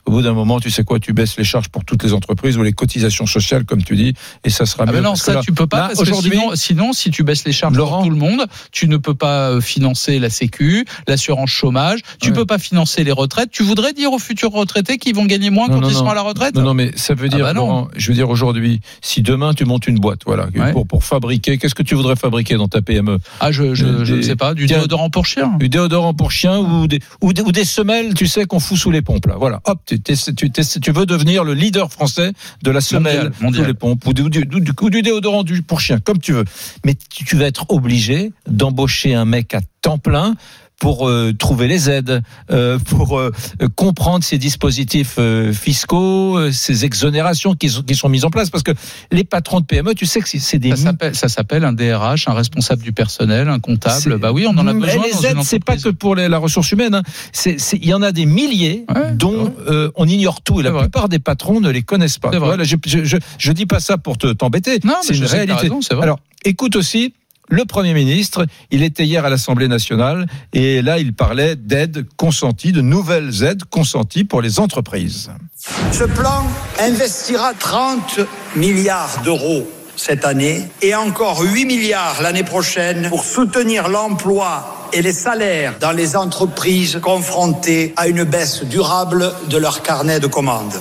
[0.06, 2.58] au bout d'un moment, tu sais quoi, tu baisses les charges pour toutes les entreprises
[2.58, 4.14] ou les cotisations sociales, comme tu dis,
[4.44, 4.98] et ça sera Ah mieux.
[4.98, 7.24] mais non, ça là- tu peux pas là, parce que aujourd'hui, sinon, sinon, si tu
[7.24, 10.30] baisses les charges Laurent pour tout le monde, tu ne peux pas euh, financer la
[10.30, 12.34] Sécu, l'assurance chômage, tu Ouais.
[12.36, 13.50] peux pas financer les retraites.
[13.52, 16.10] Tu voudrais dire aux futurs retraités qu'ils vont gagner moins Non, quand non, ils seront
[16.10, 17.54] à la retraite Non, non, mais ça veut dire, bah.
[17.54, 20.72] Laurent, je veux dire aujourd'hui, si demain tu montes une boîte, voilà, Ouais.
[20.72, 24.06] pour, pour fabriquer, qu'est-ce que tu voudrais fabriquer dans ta PME Ah je je, Des-
[24.06, 25.54] je ne sais pas, du déodorant pour chien.
[25.60, 28.78] Du déodorant pour chien ou des, ou des, ou des semelles, tu sais, qu'on fout
[28.78, 29.36] sous les pompes, là.
[29.38, 29.62] Voilà.
[29.66, 32.32] Hop, tu, tu, tu veux devenir le leader français
[32.64, 35.80] de la semelle Mondial, sous les pompes ou du, du, du, ou du déodorant pour
[35.82, 36.46] chien, comme tu veux.
[36.86, 40.36] Mais tu, tu vas être obligé d'embaucher un mec à temps plein
[40.80, 43.32] pour euh, trouver les aides, euh, pour euh,
[43.76, 48.50] comprendre ces dispositifs euh, fiscaux, euh, ces exonérations qui sont, qui sont mises en place.
[48.50, 48.72] Parce que
[49.12, 52.82] les patrons de PME, tu sais que c'est- des Ça s'appelle un DRH, un responsable
[52.84, 54.18] du personnel, un comptable.
[54.20, 54.96] Bah oui, on en a besoin.
[54.96, 56.96] dans les aides, c'est pas que pour les- la ressource humaine.
[56.96, 57.04] hein.
[57.46, 60.82] Il y en a des milliers Ouais, dont euh, on ignore tout et la vrai.
[60.84, 62.32] plupart des patrons ne les connaissent pas.
[62.38, 64.80] Voilà, je, je, je, je dis pas ça pour te t'embêter.
[64.84, 65.70] Non, c'est une réalité.
[65.70, 65.80] raison.
[66.02, 67.14] Alors, écoute aussi.
[67.50, 72.72] Le Premier ministre, il était hier à l'Assemblée nationale et là, il parlait d'aides consenties,
[72.72, 75.32] de nouvelles aides consenties pour les entreprises.
[75.92, 76.44] Ce plan
[76.80, 78.22] investira 30
[78.56, 85.14] milliards d'euros cette année et encore 8 milliards l'année prochaine pour soutenir l'emploi et les
[85.14, 90.80] salaires dans les entreprises confrontées à une baisse durable de leur carnet de commandes.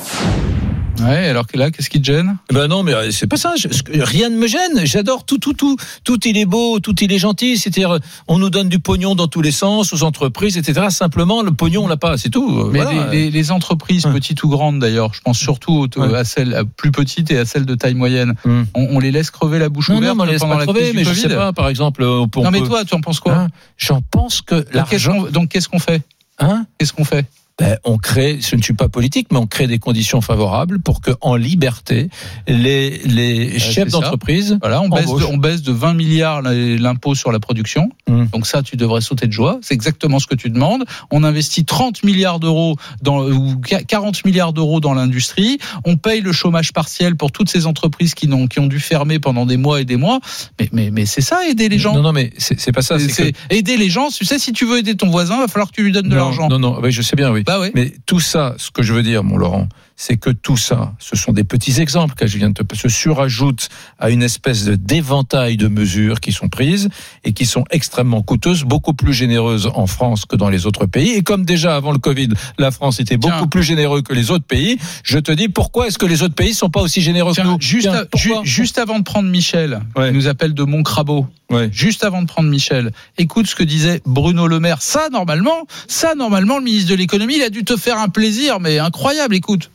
[1.00, 2.36] Ouais, alors que là, qu'est-ce qui te gêne?
[2.52, 3.54] Ben non, mais euh, c'est pas ça.
[3.56, 3.68] Je-
[4.00, 4.84] rien ne me gêne.
[4.84, 5.76] J'adore tout, tout, tout.
[6.04, 7.58] Tout il est beau, tout il est gentil.
[7.58, 10.86] C'est-à-dire, on nous donne du pognon dans tous les sens, aux entreprises, etc.
[10.90, 12.16] Simplement, le pognon, on l'a pas.
[12.16, 12.48] C'est tout.
[12.58, 13.06] Euh, Mais voilà.
[13.10, 14.12] les, les- les entreprises, Ouais.
[14.12, 16.14] petites ou grandes d'ailleurs, je pense surtout Ouais.
[16.16, 18.66] à celles à plus petites et à celles de taille moyenne, Hum.
[18.74, 20.60] on, on les laisse crever la bouche Non, non, ouverte mais on laisse pendant pas
[20.60, 23.20] la crever, mais je sais pas, par exemple, on Non mais toi, tu en penses
[23.20, 23.34] quoi?
[23.34, 23.48] Hein?
[23.76, 26.02] J'en pense que Donc, qu'est-ce l'argent, qu'on- Donc qu'est-ce qu'on fait?
[26.38, 27.26] Hein, Qu'est-ce qu'on fait?
[27.58, 31.00] Ben, on crée, je ne suis pas politique, mais on crée des conditions favorables pour
[31.00, 32.08] que, en liberté,
[32.48, 35.24] les, les chefs d'entreprise, Voilà, on baisse, de, Embauche.
[35.30, 37.90] on baisse de 20 milliards l'impôt sur la production.
[38.10, 38.26] Hum.
[38.32, 39.58] Donc ça, tu devrais sauter de joie.
[39.62, 40.84] C'est exactement ce que tu demandes.
[41.12, 45.58] On investit 30 milliards d'euros dans ou 40 milliards d'euros dans l'industrie.
[45.84, 49.20] On paye le chômage partiel pour toutes ces entreprises qui n'ont qui ont dû fermer
[49.20, 50.18] pendant des mois et des mois.
[50.58, 51.94] Mais mais mais c'est ça aider les gens.
[51.94, 52.98] non, non, mais c'est c'est pas ça.
[52.98, 54.08] C'est- C'est que c'est aider les gens.
[54.08, 56.16] Tu sais, si tu veux aider ton voisin, va falloir que tu lui donnes de
[56.16, 56.48] non, l'argent.
[56.48, 57.43] Non, non, oui, je sais bien, oui.
[57.44, 57.60] Bah.
[57.74, 61.16] Mais tout ça, ce que je veux dire, mon Laurent, c'est que tout ça, ce
[61.16, 64.74] sont des petits exemples que je viens de te se surajoutent à une espèce de
[64.74, 66.88] d'éventail de mesures qui sont prises
[67.22, 71.10] et qui sont extrêmement coûteuses, beaucoup plus généreuses en France que dans les autres pays.
[71.10, 73.46] Et comme déjà avant le Covid, la France était beaucoup Tiens.
[73.46, 76.54] plus généreux que les autres pays, je te dis pourquoi est-ce que les autres pays
[76.54, 77.60] sont pas aussi généreux Tiens, que nous?
[77.60, 78.42] juste, Tiens, à- pourquoi?
[78.44, 80.08] ju- juste avant de prendre Michel, Ouais.
[80.10, 81.26] il nous appelle de Montcrabeau.
[81.50, 81.68] Ouais.
[81.70, 84.80] Juste avant de prendre Michel, écoute ce que disait Bruno Le Maire.
[84.80, 88.60] Ça, normalement, ça, normalement, le ministre de l'économie, il a dû te faire un plaisir,
[88.60, 89.34] mais incroyable.
[89.36, 89.70] Écoute.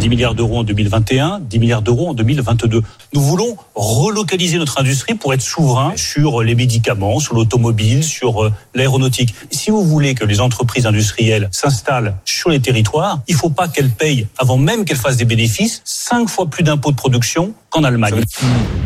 [0.00, 2.82] 10 milliards d'euros en 2021, 10 milliards d'euros en 2022.
[3.12, 8.52] Nous voulons relocaliser notre industrie pour être souverain sur les médicaments, sur l'automobile, sur euh,
[8.74, 9.34] l'aéronautique.
[9.50, 13.68] Si vous voulez que les entreprises industrielles s'installent sur les territoires, il ne faut pas
[13.68, 17.84] qu'elles payent, avant même qu'elles fassent des bénéfices, cinq fois plus d'impôts de production qu'en
[17.84, 18.22] Allemagne.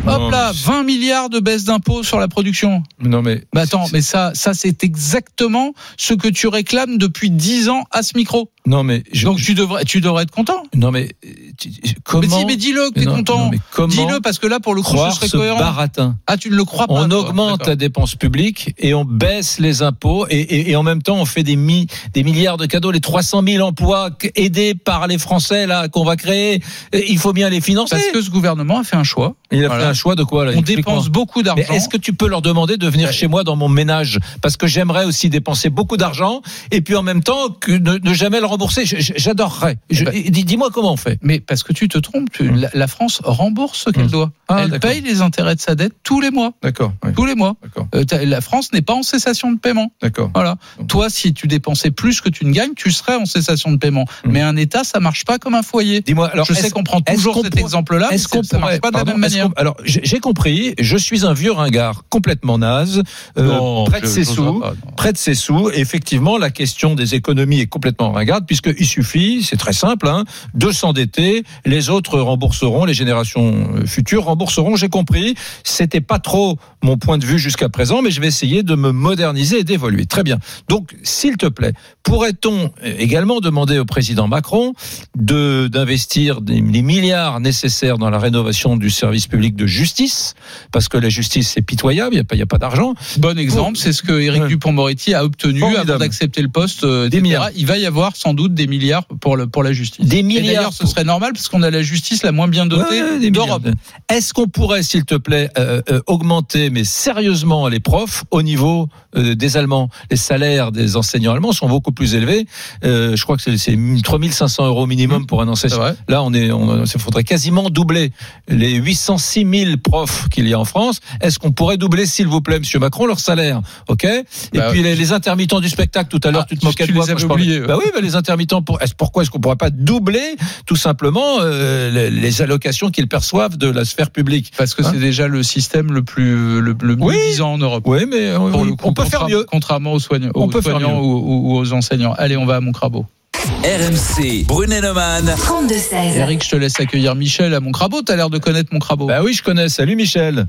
[0.07, 2.83] Hop là, 20 milliards de baisse d'impôts sur la production.
[2.99, 7.69] Non mais Mais attends, mais ça, ça, c'est exactement ce que tu réclames depuis 10
[7.69, 8.51] ans à ce micro.
[8.67, 10.63] non mais je, Donc tu devrais, tu devrais être content.
[10.75, 11.09] non mais
[11.57, 11.69] tu-
[12.03, 13.49] comment mais si, mais dis-le que t'es content.
[13.87, 15.59] Dis-le parce que là, pour le coup, croire ce serait ce cohérent.
[15.59, 16.93] baratin Ah, tu ne le crois pas.
[16.93, 17.19] On toi.
[17.29, 21.15] augmente la dépense publique et on baisse les impôts et, et- et en même temps
[21.17, 25.17] on fait des, mi- des milliards de cadeaux, les 300 000 emplois aidés par les
[25.17, 26.61] Français là qu'on va créer.
[26.93, 27.95] Il faut bien les financer.
[27.95, 29.35] Parce que ce gouvernement a fait un choix.
[29.51, 29.83] Il a Voilà.
[29.83, 31.63] fait un choix de quoi là On dépense beaucoup d'argent.
[31.73, 33.13] est-ce que tu peux leur demander de venir Ouais.
[33.13, 34.19] chez moi dans mon ménage?
[34.41, 38.13] Parce que j'aimerais aussi dépenser beaucoup d'argent et puis en même temps que ne, ne
[38.13, 38.83] jamais le rembourser.
[38.85, 39.77] J'adorerais.
[39.89, 41.17] Je- ben- dis- Dis-moi comment on fait.
[41.21, 44.09] Mais parce que tu te trompes, tu- la, la France rembourse ce qu'elle Hum.
[44.11, 44.31] doit.
[44.47, 46.51] Ah, elle paye les intérêts de sa dette tous les mois.
[46.61, 46.93] D'accord.
[47.15, 47.55] Tous les mois.
[47.95, 49.91] Euh, la France n'est pas en cessation de paiement.
[50.01, 50.29] D'accord.
[50.35, 50.57] Voilà.
[50.77, 53.77] Donc- Toi, si tu dépensais plus que tu ne gagnes, tu serais en cessation de
[53.77, 54.05] paiement.
[54.25, 54.31] Hum.
[54.31, 56.01] Mais un État, ça marche pas comme un foyer.
[56.01, 56.45] Dis-moi alors.
[56.45, 59.23] Je sais qu'on prend toujours cet exemple-là, Est-ce qu'on marche pas de la pardon, même
[59.23, 59.47] est-ce manière.
[59.53, 60.73] qu'on- Alors j'ai compris.
[60.79, 63.03] Je suis un vieux ringard complètement naze,
[63.37, 64.59] euh, près de ses sous.
[64.59, 64.73] pas.
[64.97, 69.43] Près de ses sous, Et effectivement, la question des économies est complètement ringarde, puisqu'il suffit,
[69.43, 70.23] c'est très simple, hein,
[70.53, 75.35] de s'endetter, les autres rembourseront, les générations euh, futures rembourseront, j'ai compris.
[75.63, 78.91] C'était pas trop mon point de vue jusqu'à présent, mais je vais essayer de me
[78.91, 80.05] moderniser et d'évoluer.
[80.05, 80.37] Très bien.
[80.69, 81.73] Donc, s'il te plaît,
[82.03, 84.73] pourrait-on euh, également demander au président Macron
[85.15, 90.33] de d'investir des, les milliards nécessaires dans la rénovation du service public de justice,
[90.71, 92.93] parce que la justice c'est pitoyable, il n'y a a pas d'argent.
[93.17, 94.45] Bon exemple, c'est ce que Éric.
[94.47, 95.91] Dupont-Moretti a obtenu Formidable.
[95.91, 96.83] avant d'accepter le poste.
[96.83, 97.49] euh, Des milliards.
[97.55, 100.05] Il va y avoir sans doute des milliards pour, le, pour la justice.
[100.05, 100.45] Des Et milliards.
[100.55, 103.67] d'ailleurs, ce serait normal parce qu'on a la justice la moins bien dotée Ouais, d'Europe.
[104.09, 108.87] Est-ce qu'on pourrait, s'il te plaît, euh, euh, augmenter, mais sérieusement, les profs au niveau
[109.15, 109.89] euh, des Allemands?
[110.11, 112.45] Les salaires des enseignants allemands sont beaucoup plus élevés.
[112.83, 115.79] Je crois que c'est- c'est 3500 euros minimum pour un enseignant.
[116.07, 118.11] Là, on est, on, il faudrait quasiment doubler
[118.47, 120.99] les 806 000 profs qu'il y a en France.
[121.21, 123.61] Est-ce qu'on pourrait doubler, s'il vous plaît, Monsieur Macron, leur salaire?
[123.87, 124.03] Ok?
[124.05, 126.09] Et Bah, puis les, les intermittents du spectacle.
[126.09, 127.65] Tout à l'heure, Ah, tu te moquais de moi les quand je.
[127.65, 128.61] Bah oui, bah les intermittents.
[128.61, 133.07] Pour, est-ce pourquoi est-ce qu'on pourrait pas doubler tout simplement euh, les, les allocations qu'ils
[133.07, 134.51] perçoivent de la sphère publique?
[134.57, 134.89] Parce que Hein?
[134.93, 137.15] c'est déjà le système le plus le, le Oui.
[137.29, 137.83] disant en Europe.
[137.87, 139.45] Oui, mais euh, oui, coup, on peut faire mieux.
[139.49, 140.85] Contrairement aux soignants, On aux, peut faire mieux.
[140.87, 142.13] ou, ou- ou aux enseignants.
[142.17, 143.05] Allez, on va à Montcrabeau.
[143.49, 145.25] RMC, Brunet-Neumann.
[145.37, 146.17] 32-16.
[146.17, 148.01] Eric, je te laisse accueillir Michel à Montcrabeau.
[148.01, 149.05] T'as l'air de connaître Montcrabeau.
[149.07, 149.69] Bah oui, je connais.
[149.69, 150.45] Salut Michel.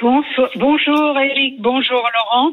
[0.00, 2.52] Bonsoir- bonjour Eric, bonjour Laurent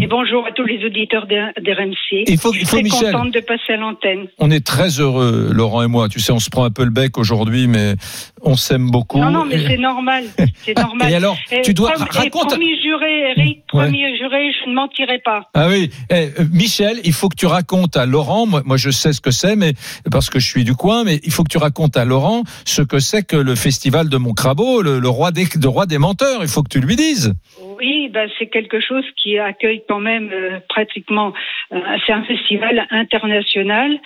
[0.00, 2.24] et bonjour à tous les auditeurs d'R- d'RMC.
[2.26, 3.12] Il faut, il Je faut suis très Michel.
[3.12, 4.26] contente de passer à l'antenne.
[4.38, 6.08] On est très heureux, Laurent et moi.
[6.08, 7.94] Tu sais, on se prend un peu le bec aujourd'hui, mais
[8.42, 9.18] on s'aime beaucoup.
[9.18, 10.24] Non, non, mais c'est normal.
[10.64, 11.10] C'est normal.
[11.12, 12.48] Et alors, Et tu dois prom- et raconte.
[12.48, 13.82] promis juré, Eric, Ouais.
[13.84, 15.48] promis juré, je ne mentirai pas.
[15.54, 18.46] Ah oui, Eh, euh, Michel, il faut que tu racontes à Laurent.
[18.46, 19.74] Moi, moi, je sais ce que c'est, mais
[20.10, 22.80] parce que je suis du coin, mais il faut que tu racontes à Laurent ce
[22.82, 26.38] que c'est que le festival de Montcrabeau, le, le roi des, le roi des menteurs.
[26.42, 27.34] Il faut que tu lui dises.
[27.82, 31.32] Oui, ben, c'est quelque chose qui accueille quand même euh, pratiquement.
[31.72, 33.98] euh, c'est un festival international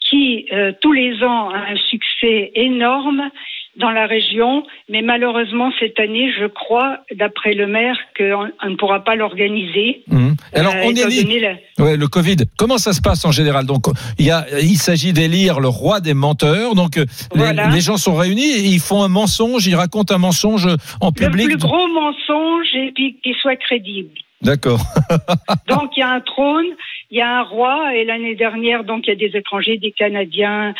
[0.00, 3.30] qui euh, tous les ans a un succès énorme
[3.76, 8.76] dans la région, mais malheureusement cette année, je crois, d'après le maire, qu'on on ne
[8.76, 10.04] pourra pas l'organiser.
[10.52, 11.40] Alors, Euh, on étant élit.
[11.40, 12.36] la- Ouais, le Covid.
[12.58, 13.64] Comment ça se passe en général?
[13.64, 13.86] Donc,
[14.18, 16.74] il y a, il s'agit d'élire le roi des menteurs.
[16.74, 20.66] Donc, euh, les- gens sont réunis et ils font un mensonge, ils racontent un mensonge
[21.00, 21.46] en Le public.
[21.48, 24.10] plus gros mensonge et puis qu'il soit crédible.
[24.42, 24.80] D'accord.
[25.68, 26.66] Donc il y a un trône,
[27.10, 29.92] il y a un roi et l'année dernière donc il y a des étrangers, des
[29.92, 30.74] Canadiens,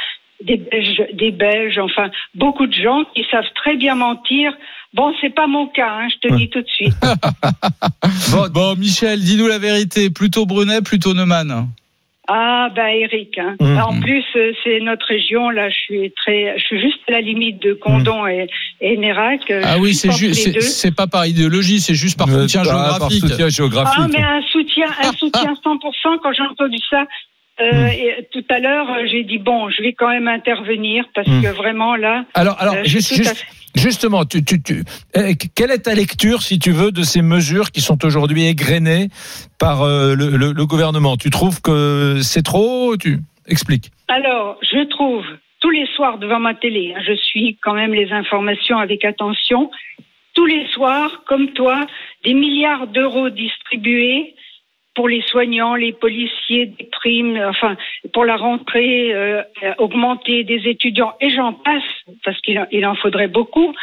[0.44, 4.52] des Belges, des Belges, enfin beaucoup de gens qui savent très bien mentir.
[4.94, 6.94] Bon, c'est pas mon cas, hein, je te dis tout de suite.
[8.32, 10.10] Bon, Bon, Michel, dis-nous la vérité.
[10.10, 11.68] Plutôt Brunet, plutôt Neumann?
[12.28, 13.56] Ah bah Eric, hein.
[13.60, 13.78] Mhm.
[13.78, 17.20] en plus euh, c'est notre région là, je suis très, je suis juste à la
[17.20, 18.46] limite de Condon et,
[18.80, 19.40] et Nérac.
[19.50, 22.96] euh, Ah oui, c'est juste, c'est- pas par idéologie, c'est juste par euh, soutien ah,
[23.00, 23.98] par soutien géographique.
[24.04, 26.18] Ah, mais un soutien, un soutien 100%.
[26.22, 27.04] Quand j'ai entendu ça
[27.60, 27.88] euh, Hmm.
[27.88, 31.42] et tout à l'heure, euh, j'ai dit bon, je vais quand même intervenir parce Hmm.
[31.42, 32.24] que vraiment là.
[32.34, 33.32] Alors, alors, euh, juste, à
[33.78, 34.82] justement, tu, tu, tu,
[35.16, 39.08] euh, quelle est ta lecture, si tu veux, de ces mesures qui sont aujourd'hui égrenées
[39.58, 41.16] par le, le- le gouvernement?
[41.16, 42.96] Tu trouves que c'est trop?
[42.96, 43.90] Tu expliques.
[44.08, 45.24] Alors, je trouve
[45.60, 49.70] tous les soirs devant ma télé, hein, je suis quand même les informations avec attention.
[50.34, 51.86] Tous les soirs, comme toi,
[52.24, 54.34] des milliards d'euros distribués
[54.94, 57.76] pour les soignants, les policiers, des primes, enfin,
[58.12, 59.42] pour la rentrée euh,
[59.78, 61.82] augmentée des étudiants, et j'en passe,
[62.24, 63.74] parce qu'il en- il en faudrait beaucoup.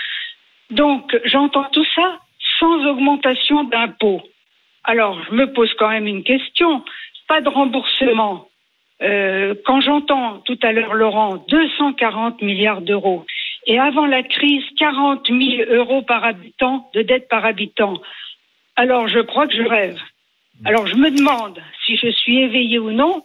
[0.70, 2.20] Donc, j'entends tout ça
[2.60, 4.22] sans augmentation d'impôts.
[4.84, 6.84] Alors, je me pose quand même une question.
[7.28, 8.47] Pas de remboursement.
[9.01, 13.26] Euh, quand j'entends tout à l'heure Laurent 240 milliards d'euros
[13.66, 17.93] et avant la crise 40 000 euros par habitant de dette par habitant,
[18.76, 19.97] alors je crois que je rêve.
[20.66, 23.24] Alors je me demande si je suis éveillée ou non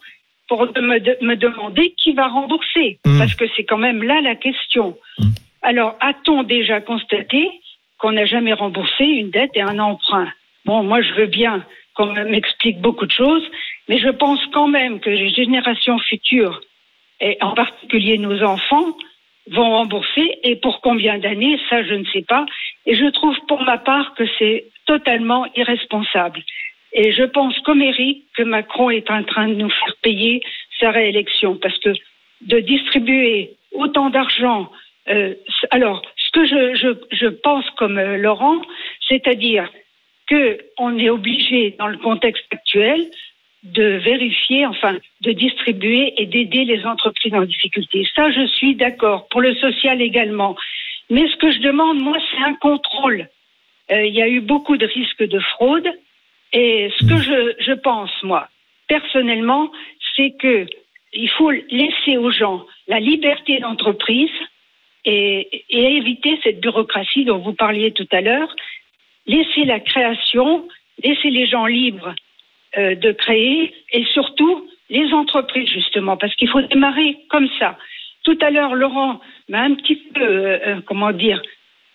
[0.48, 3.18] pour me, de- me demander qui va rembourser Mm.
[3.18, 4.96] parce que c'est quand même là la question.
[5.18, 5.24] Mm.
[5.62, 7.50] Alors a-t-on déjà constaté
[7.98, 10.30] qu'on n'a jamais remboursé une dette et un emprunt?
[10.64, 11.64] Bon, moi je veux bien
[11.94, 13.46] qu'on m'explique beaucoup de choses,
[13.88, 16.60] mais je pense quand même que les générations futures,
[17.20, 18.96] et en particulier nos enfants,
[19.50, 20.38] vont rembourser.
[20.42, 22.46] Et pour combien d'années, ça, je ne sais pas.
[22.86, 26.42] Et je trouve pour ma part que c'est totalement irresponsable.
[26.94, 30.42] Et je pense, comme Eric, que Macron est en train de nous faire payer
[30.80, 31.56] sa réélection.
[31.56, 31.90] Parce que
[32.42, 34.70] de distribuer autant d'argent.
[35.08, 35.34] euh,
[35.70, 38.60] alors, ce que je pense comme euh, Laurent,
[39.08, 39.68] c'est-à-dire
[40.28, 43.10] qu'on est obligé, dans le contexte actuel,
[43.64, 48.06] de vérifier, enfin, de distribuer et d'aider les entreprises en difficulté.
[48.14, 49.26] Ça, je suis d'accord.
[49.28, 50.54] Pour le social également.
[51.10, 53.28] Mais ce que je demande, moi, c'est un contrôle.
[53.90, 55.88] Euh, il y a eu beaucoup de risques de fraude.
[56.54, 57.18] Et ce que
[57.58, 58.48] je, pense, moi,
[58.88, 59.70] personnellement,
[60.16, 60.66] c'est que
[61.12, 64.30] il faut laisser aux gens la liberté d'entreprise
[65.04, 68.54] et, et éviter cette bureaucratie dont vous parliez tout à l'heure.
[69.26, 70.66] Laisser la création,
[71.02, 72.14] laisser les gens libres
[72.78, 77.76] euh, de créer et surtout les entreprises justement parce qu'il faut démarrer comme ça.
[78.24, 81.42] Tout à l'heure, Laurent m'a un petit peu, euh, euh, comment dire,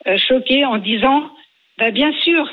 [0.07, 1.29] euh, choqué en disant,
[1.77, 2.47] bah, bien sûr,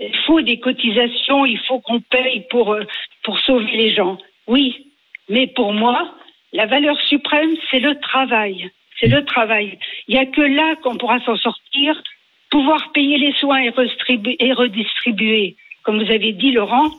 [0.00, 2.84] il faut des cotisations, il faut qu'on paye pour euh,
[3.22, 4.18] pour sauver les gens.
[4.46, 4.86] Oui,
[5.28, 6.14] mais pour moi,
[6.52, 8.70] la valeur suprême, c'est le travail.
[8.98, 9.78] C'est le travail.
[10.08, 12.02] Il n'y a que là qu'on pourra s'en sortir,
[12.50, 15.56] pouvoir payer les soins et, redistribu- et redistribuer.
[15.84, 16.90] Comme vous avez dit, Laurent,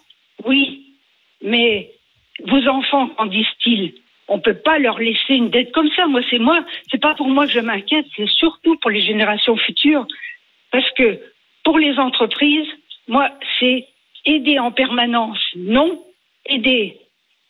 [0.45, 0.83] oui,
[1.43, 1.91] mais
[2.45, 3.93] vos enfants, qu'en disent-ils
[4.27, 6.07] On ne peut pas leur laisser une dette comme ça.
[6.07, 9.57] Moi, c'est moi, c'est pas pour moi que je m'inquiète, c'est surtout pour les générations
[9.57, 10.07] futures.
[10.71, 11.19] Parce que
[11.63, 12.67] pour les entreprises,
[13.07, 13.29] moi,
[13.59, 13.87] c'est
[14.25, 15.99] aider en permanence, non,
[16.45, 16.97] aider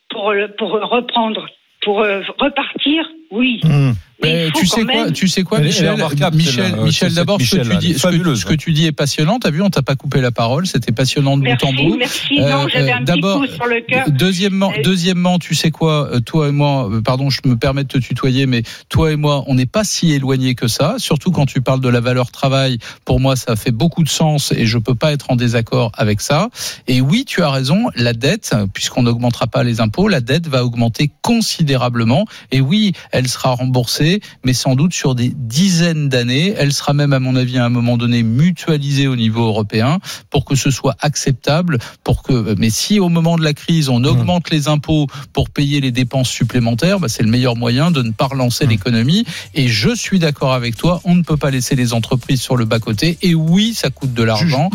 [0.10, 1.48] pour, pour reprendre,
[1.82, 3.60] pour euh, repartir, oui.
[3.64, 3.92] Mmh.
[4.22, 5.96] Faut tu sais quoi, tu sais quoi, Michel,
[6.34, 6.76] Michel.
[6.84, 8.42] Michel, d'abord, ce que tu dis, elle est ce que, fabuleuse.
[8.42, 9.40] ce que tu dis est passionnant.
[9.40, 11.98] T'as vu, on t'a pas coupé la parole, c'était passionnant de Merci, bout en bout.
[11.98, 12.40] merci.
[12.40, 14.06] Non, j'avais un petit coup sur le cœur.
[14.10, 17.84] Deuxièmement, Euh, deuxièmement, tu sais quoi, euh, toi et moi, euh, pardon, je me permets
[17.84, 20.96] de te tutoyer, mais toi et moi, on n'est pas si éloignés que ça.
[20.98, 22.78] Surtout quand tu parles de la valeur travail.
[23.06, 26.22] Pour moi, ça fait beaucoup de sens et je peux pas être en désaccord avec
[26.22, 26.50] ça.
[26.88, 30.64] Et oui, tu as raison, la dette, puisqu'on n'augmentera pas les impôts, la dette va
[30.66, 32.26] augmenter considérablement.
[32.52, 34.11] Et oui, elle sera remboursée
[34.44, 36.54] mais sans doute sur des dizaines d'années.
[36.58, 40.00] Elle sera même, à mon avis, à un moment donné, mutualisée au niveau européen
[40.30, 41.78] pour que ce soit acceptable.
[42.04, 45.82] Pour que, mais si au moment de la crise, on augmente les impôts pour payer
[45.82, 49.26] les dépenses supplémentaires, bah, c'est le meilleur moyen de ne pas relancer l'économie.
[49.54, 52.66] Et je suis d'accord avec toi, on ne peut pas laisser les entreprises sur le
[52.66, 53.18] bas côté.
[53.22, 54.70] Et oui, ça coûte de l'argent.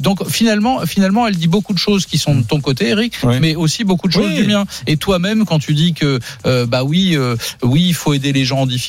[0.00, 3.54] Donc finalement, finalement, elle dit beaucoup de choses qui sont de ton côté, Eric, mais
[3.54, 4.42] aussi beaucoup de choses Oui.
[4.42, 4.64] du mien.
[4.86, 8.44] Et toi-même, quand tu dis que euh, bah oui, euh, oui, il faut aider les
[8.44, 8.79] gens en difficulté.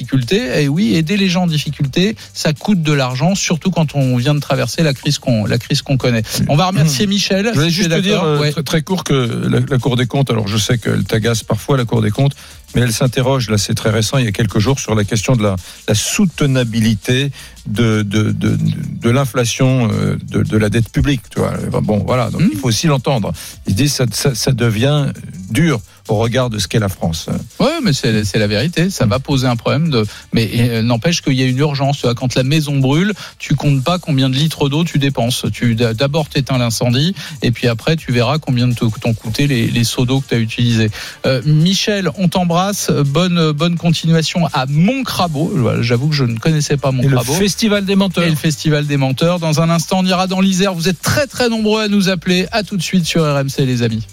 [0.62, 4.34] Et oui, aider les gens en difficulté, ça coûte de l'argent, surtout quand on vient
[4.34, 6.24] de traverser la crise qu'on la crise qu'on connaît.
[6.50, 7.48] On va remercier Michel.
[7.50, 8.52] Je voulais si juste te dire euh, Ouais.
[8.52, 9.14] très, très court que
[9.50, 12.34] la, la Cour des comptes, alors je sais qu'elle t'agace parfois la Cour des comptes,
[12.76, 15.36] mais elle s'interroge, là c'est très récent, il y a quelques jours, sur la question
[15.36, 15.56] de la,
[15.88, 17.32] la soutenabilité
[17.68, 21.22] de, de, de, de l'inflation euh, de, de la dette publique.
[21.30, 21.54] Tu vois.
[21.82, 22.50] Bon, voilà, donc Hmm.
[22.54, 23.34] il faut aussi l'entendre.
[23.68, 25.08] Ils disent ça, ça, ça devient
[25.52, 27.30] dur au regard de ce qu'est la France.
[27.60, 28.90] Ouais, mais c'est c'est la vérité.
[28.90, 30.04] Ça va poser un problème de.
[30.34, 32.06] Mais euh, n'empêche qu'il y a une urgence.
[32.16, 35.46] Quand la maison brûle, tu comptes pas combien de litres d'eau tu dépenses.
[35.54, 37.14] Tu d'abord t'éteins l'incendie
[37.44, 40.40] et puis après tu verras combien t'ont coûté les, les seaux d'eau que tu as
[40.40, 40.90] utilisés.
[41.28, 42.61] Euh, Michel, on t'embrasse.
[43.06, 45.54] Bonne bonne continuation à Montcrabeau.
[45.82, 47.34] J'avoue que je ne connaissais pas Et le Montcrabeau.
[47.34, 48.24] Festival des menteurs.
[48.24, 49.40] Et le Festival des menteurs.
[49.40, 50.74] Dans un instant, on ira dans l'Isère.
[50.74, 52.48] Vous êtes très très nombreux à nous appeler.
[52.52, 54.06] À tout de suite sur RMC, les amis.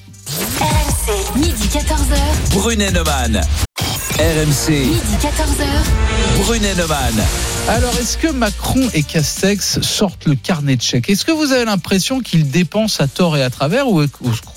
[0.61, 2.55] RMC, midi 14h.
[2.55, 3.41] Brunet Neumann.
[4.19, 6.43] RMC, Midi 14h.
[6.43, 7.58] Brunet Neumann.
[7.69, 11.11] Alors, est-ce que Macron et Castex sortent le carnet de chèques?
[11.11, 14.07] Est-ce que vous avez l'impression qu'ils dépensent à tort et à travers ou au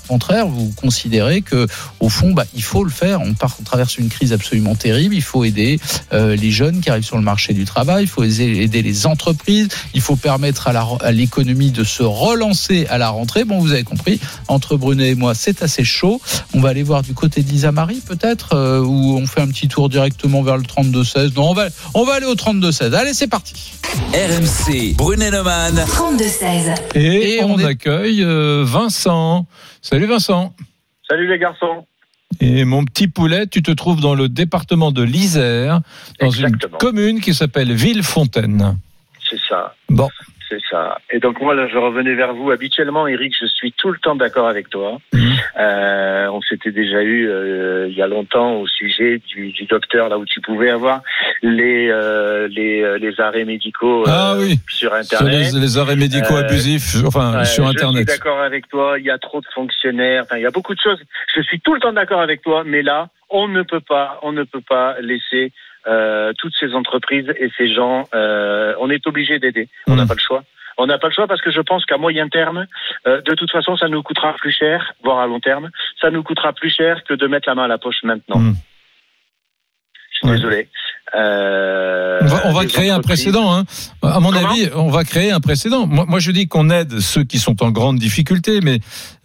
[0.08, 1.66] contraire, vous considérez que
[2.00, 3.20] au fond, bah, il faut le faire?
[3.20, 5.78] On, part, traverse une crise absolument terrible, il faut aider
[6.14, 9.68] euh, les jeunes qui arrivent sur le marché du travail, il faut aider, les entreprises,
[9.92, 13.44] il faut permettre à l'économie de se relancer à la rentrée.
[13.44, 16.22] Bon, vous avez compris, entre Brunet et moi, c'est assez chaud.
[16.54, 19.68] On va aller voir du côté d'Isa Marie, peut-être, euh, où on fait un petit
[19.68, 21.34] tour directement vers le 32-16.
[21.34, 23.01] Non, on va, on va aller au 32-16.
[23.02, 23.72] Allez, c'est parti.
[24.14, 25.74] RMC, Brunet Neumann.
[25.74, 26.72] 32-16.
[26.94, 29.48] Et, Et on, on est- accueille euh, Vincent.
[29.80, 30.54] Salut Vincent.
[31.10, 31.84] Salut les garçons.
[32.38, 35.80] Et mon petit poulet, tu te trouves dans le département de l'Isère,
[36.20, 36.74] dans Exactement.
[36.74, 38.78] une commune qui s'appelle Villefontaine.
[39.28, 39.74] C'est ça.
[39.88, 40.08] Bon.
[40.52, 40.98] C'est ça.
[41.10, 42.50] Et donc moi là, je revenais vers vous.
[42.50, 44.98] Habituellement, Eric, je suis tout le temps d'accord avec toi.
[45.14, 45.32] Mhm.
[45.58, 50.10] Euh, on s'était déjà eu euh, il y a longtemps au sujet du, du docteur
[50.10, 51.00] là où tu pouvais avoir
[51.42, 54.58] les euh, les, les arrêts médicaux Ah oui.
[54.68, 55.52] sur Sur internet.
[55.54, 58.10] les, les arrêts médicaux abusifs, enfin sur Je Internet.
[58.10, 58.98] suis d'accord avec toi.
[58.98, 60.24] Il y a trop de fonctionnaires.
[60.24, 61.00] Enfin, il y a beaucoup de choses.
[61.34, 64.32] Je suis tout le temps d'accord avec toi, mais là, on ne peut pas, on
[64.32, 65.50] ne peut pas laisser
[65.86, 68.04] euh, toutes ces entreprises et ces gens.
[68.14, 69.68] euh, on est obligé d'aider.
[69.86, 70.08] On n'a Mhm.
[70.08, 70.44] pas le choix.
[70.78, 72.66] On n'a pas le choix parce que je pense qu'à moyen terme,
[73.06, 75.70] euh, de toute façon, ça nous coûtera plus cher, voire à long terme,
[76.00, 78.38] ça nous coûtera plus cher que de mettre la main à la poche maintenant.
[78.38, 78.54] Mhm.
[80.12, 80.36] Je suis Ouais.
[80.36, 80.68] désolé.
[81.14, 83.52] Euh, On va, on va les créer un précédent.
[83.52, 83.64] Hein.
[84.02, 85.86] À mon Comment avis, on va créer un précédent.
[85.86, 88.78] Moi, moi, je dis qu'on aide ceux qui sont en grande difficulté, mais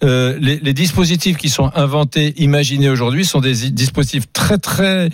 [0.04, 5.10] euh, les, les dispositifs qui sont inventés, imaginés aujourd'hui, sont des dispositifs très, très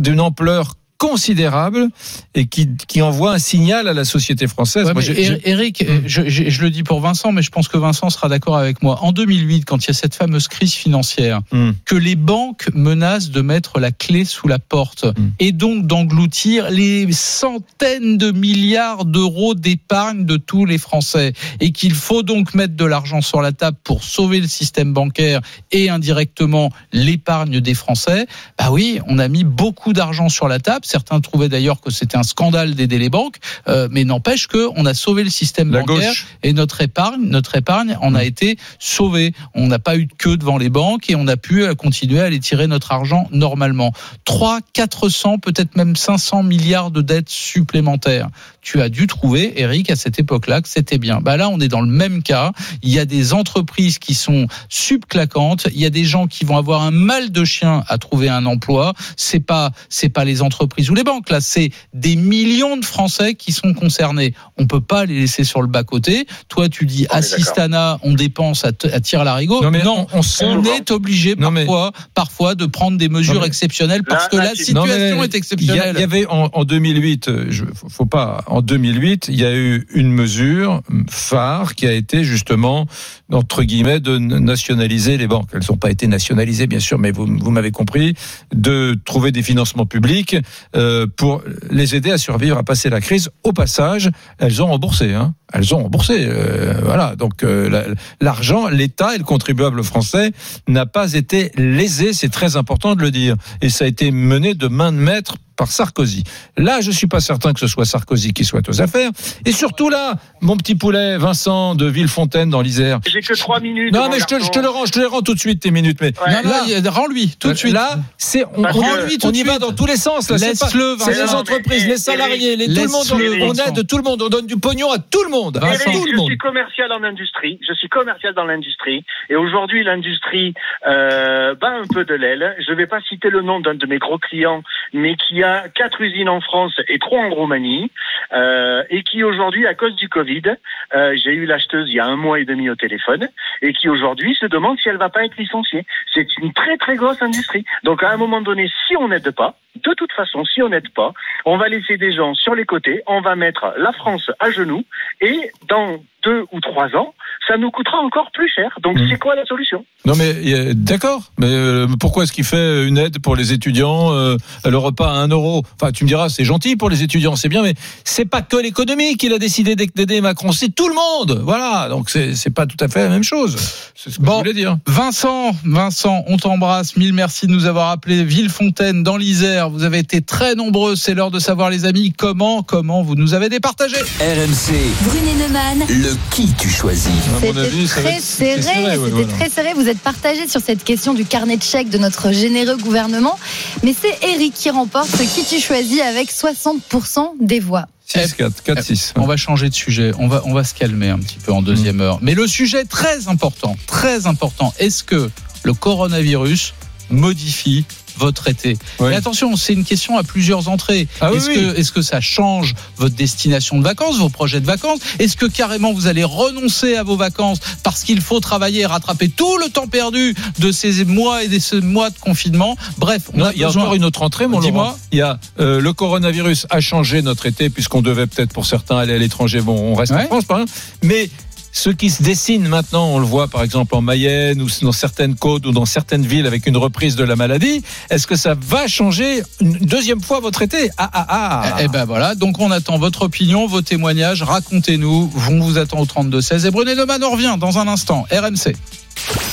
[0.00, 1.88] d'une ampleur considérable
[2.34, 4.86] et qui, qui envoient un signal à la société française.
[4.86, 7.68] Ouais, Moi, Éric, Eric, euh, je, je- je le dis pour Vincent, mais je pense
[7.68, 8.98] que Vincent sera d'accord avec moi.
[9.02, 11.72] En 2008, quand il y a cette fameuse crise financière, Hmm.
[11.84, 15.30] que les banques menacent de mettre la clé sous la porte Hmm.
[15.40, 21.92] et donc d'engloutir les centaines de milliards d'euros d'épargne de tous les Français et qu'il
[21.94, 25.40] faut donc mettre de l'argent sur la table pour sauver le système bancaire
[25.72, 28.26] et indirectement l'épargne des Français,
[28.58, 30.83] bah oui, on a mis beaucoup d'argent sur la table.
[30.84, 34.86] Certains trouvaient d'ailleurs que c'était un scandale d'aider les banques, euh, mais n'empêche que on
[34.86, 36.26] a sauvé le système La bancaire gauche.
[36.42, 39.32] et notre épargne, notre épargne en a été sauvée.
[39.54, 42.20] On n'a pas eu de queue devant les banques et on a pu euh, continuer
[42.20, 43.92] à aller tirer notre argent normalement.
[44.24, 48.28] 3, 400, peut-être même 500 milliards de dettes supplémentaires.
[48.64, 51.20] Tu as dû trouver, Eric, à cette époque-là, que c'était bien.
[51.20, 52.50] Bah là, on est dans le même cas.
[52.82, 55.66] Il y a des entreprises qui sont subclaquantes.
[55.74, 58.46] Il y a des gens qui vont avoir un mal de chien à trouver un
[58.46, 58.94] emploi.
[59.16, 61.30] C'est pas, c'est pas les entreprises ou les banques.
[61.30, 64.34] Là, c'est des millions de Français qui sont concernés.
[64.56, 66.26] On peut pas les laisser sur le bas côté.
[66.48, 69.62] Toi, tu dis On assistana, on dépense à, à tir larigot.
[69.62, 72.96] Non, mais non, on, on sent- on est obligé Non, mais- parfois, parfois de prendre
[72.96, 75.92] des mesures mais- exceptionnelles parce Là, que là, la tu- situation Non, est exceptionnelle.
[75.96, 78.44] il y avait en, en 2008, euh, je, faut pas.
[78.54, 82.86] En 2008, il y a eu une mesure phare qui a été justement
[83.32, 85.48] entre guillemets, de nationaliser les banques.
[85.52, 88.14] Elles n'ont pas été nationalisées, bien sûr, mais vous, m'avez compris,
[88.54, 90.36] de trouver des financements publics
[90.76, 93.30] euh, pour les aider à survivre, à passer la crise.
[93.42, 95.14] Au passage, elles ont remboursé.
[95.14, 95.34] Hein.
[95.56, 96.26] Elles ont remboursé.
[96.28, 97.14] euh, voilà.
[97.16, 97.84] Donc euh, la-
[98.20, 100.32] l'argent, l'État et le contribuable français
[100.68, 102.12] n'a pas été lésé.
[102.12, 103.36] C'est très important de le dire.
[103.62, 106.24] Et ça a été mené de main de maître par Sarkozy.
[106.56, 109.12] Là, je suis pas certain que ce soit Sarkozy qui soit aux affaires.
[109.44, 112.98] Et surtout là, mon petit poulet, Vincent de Villefontaine dans l'Isère.
[113.06, 113.94] J'ai que trois minutes.
[113.94, 114.46] Non, mais je te, garçon.
[114.46, 115.98] je te le rends, je te les rends tout de suite tes minutes.
[116.00, 116.42] Mais Ouais.
[116.42, 117.72] Non, non, là, rends-lui tout de suite.
[117.72, 118.62] Là, c'est on,
[119.06, 120.28] lui tout y va dans tous les sens.
[120.28, 120.38] là.
[120.38, 123.06] C'est pas- Laisse-le, C'est les entreprises, Mais, les salariés, les, tout le monde.
[123.42, 124.22] On aide tout le monde.
[124.22, 125.43] On donne du pognon à tout le monde.
[125.48, 125.90] À Vincent.
[125.90, 126.26] Eric, tout le je monde.
[126.26, 127.58] suis commercial en industrie.
[127.66, 129.04] Je suis commercial dans l'industrie.
[129.28, 130.54] Et aujourd'hui, l'industrie
[130.86, 132.56] euh, bat un peu de l'aile.
[132.66, 135.68] Je ne vais pas citer le nom d'un de mes gros clients, mais qui a
[135.68, 137.90] quatre usines en France et trois en Roumanie,
[138.32, 140.56] euh, et qui aujourd'hui, à cause du Covid,
[140.94, 143.28] euh, j'ai eu l'acheteuse il y a un mois et demi au téléphone,
[143.62, 145.84] et qui aujourd'hui se demande si elle va pas être licenciée.
[146.12, 147.64] C'est une très très grosse industrie.
[147.82, 150.88] Donc à un moment donné, si on n'aide pas, de toute façon, si on n'aide
[150.90, 151.12] pas,
[151.44, 154.84] on va laisser des gens sur les côtés, on va mettre la France à genoux,
[155.20, 157.14] et dans deux ou trois ans,
[157.48, 158.70] ça nous coûtera encore plus cher.
[158.82, 159.06] Donc Mmh.
[159.10, 159.84] c'est quoi la solution?
[160.06, 164.12] Non mais euh, d'accord, mais euh, pourquoi est-ce qu'il fait une aide pour les étudiants,
[164.12, 165.62] euh, le repas à un euro?
[165.80, 168.56] Enfin, tu me diras, c'est gentil pour les étudiants, c'est bien, mais c'est pas que
[168.56, 171.40] l'économie qu'il a décidé d'aider Macron, c'est tout le monde.
[171.44, 173.56] Voilà, donc c'est c'est pas tout à fait la même chose.
[173.94, 174.32] C'est ce que Bon.
[174.34, 174.76] je voulais dire.
[174.86, 176.96] Vincent, Vincent, on t'embrasse.
[176.96, 179.68] Mille merci de nous avoir appelé Villefontaine dans l'Isère.
[179.70, 180.96] Vous avez été très nombreux.
[180.96, 183.96] C'est l'heure de savoir, les amis, comment, comment vous nous avez départagé.
[184.20, 184.72] RMC,
[185.04, 185.84] Brunet Neumann.
[185.88, 187.10] le qui tu choisis
[187.40, 187.52] C'était
[187.86, 189.26] très serré, c'est serré, ouais, c'était voilà.
[189.38, 189.72] très serré.
[189.74, 193.38] Vous êtes partagé sur cette question du carnet de chèques de notre généreux gouvernement.
[193.82, 197.86] Mais c'est Eric qui remporte qui tu choisis avec 60% des voix.
[198.06, 199.14] 6, 4, 4, 6.
[199.16, 200.12] On va changer de sujet.
[200.18, 202.18] On va, on va se calmer un petit peu en deuxième heure.
[202.20, 204.74] Mais le sujet très important, très important.
[204.78, 205.30] Est-ce que
[205.62, 206.74] le coronavirus
[207.10, 207.84] modifie
[208.16, 209.10] votre été Oui.
[209.10, 211.08] Mais attention, c'est une question à plusieurs entrées.
[211.20, 211.54] Ah est-ce oui.
[211.54, 215.00] que, est-ce que ça change votre destination de vacances, vos projets de vacances?
[215.18, 219.28] Est-ce que carrément vous allez renoncer à vos vacances parce qu'il faut travailler et rattraper
[219.28, 222.76] tout le temps perdu de ces mois et de ces mois de confinement?
[222.98, 224.84] Bref, on Non, a il y a encore une autre entrée, mon Dis-moi.
[224.84, 224.98] Laurent.
[225.12, 228.96] Il y a euh, le coronavirus a changé notre été puisqu'on devait peut-être pour certains
[228.98, 229.60] aller à l'étranger.
[229.60, 230.20] Bon, on reste en.
[230.26, 230.72] France, par exemple.
[231.02, 231.30] Mais
[231.74, 235.34] ce qui se dessine maintenant, on le voit par exemple en Mayenne ou dans certaines
[235.34, 237.82] côtes ou dans certaines villes avec une reprise de la maladie.
[238.10, 240.88] Est-ce que ça va changer une deuxième fois votre été?
[240.96, 241.76] Ah ah ah.
[241.80, 245.32] Eh ben voilà, donc on attend votre opinion, vos témoignages, racontez-nous.
[245.50, 248.24] On vous attend au 32 16 et Brunet Neumann on revient dans un instant.
[248.30, 248.76] RMC.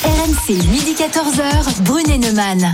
[0.03, 1.81] RMC, midi 14h.
[1.81, 2.69] Brunet Neumann.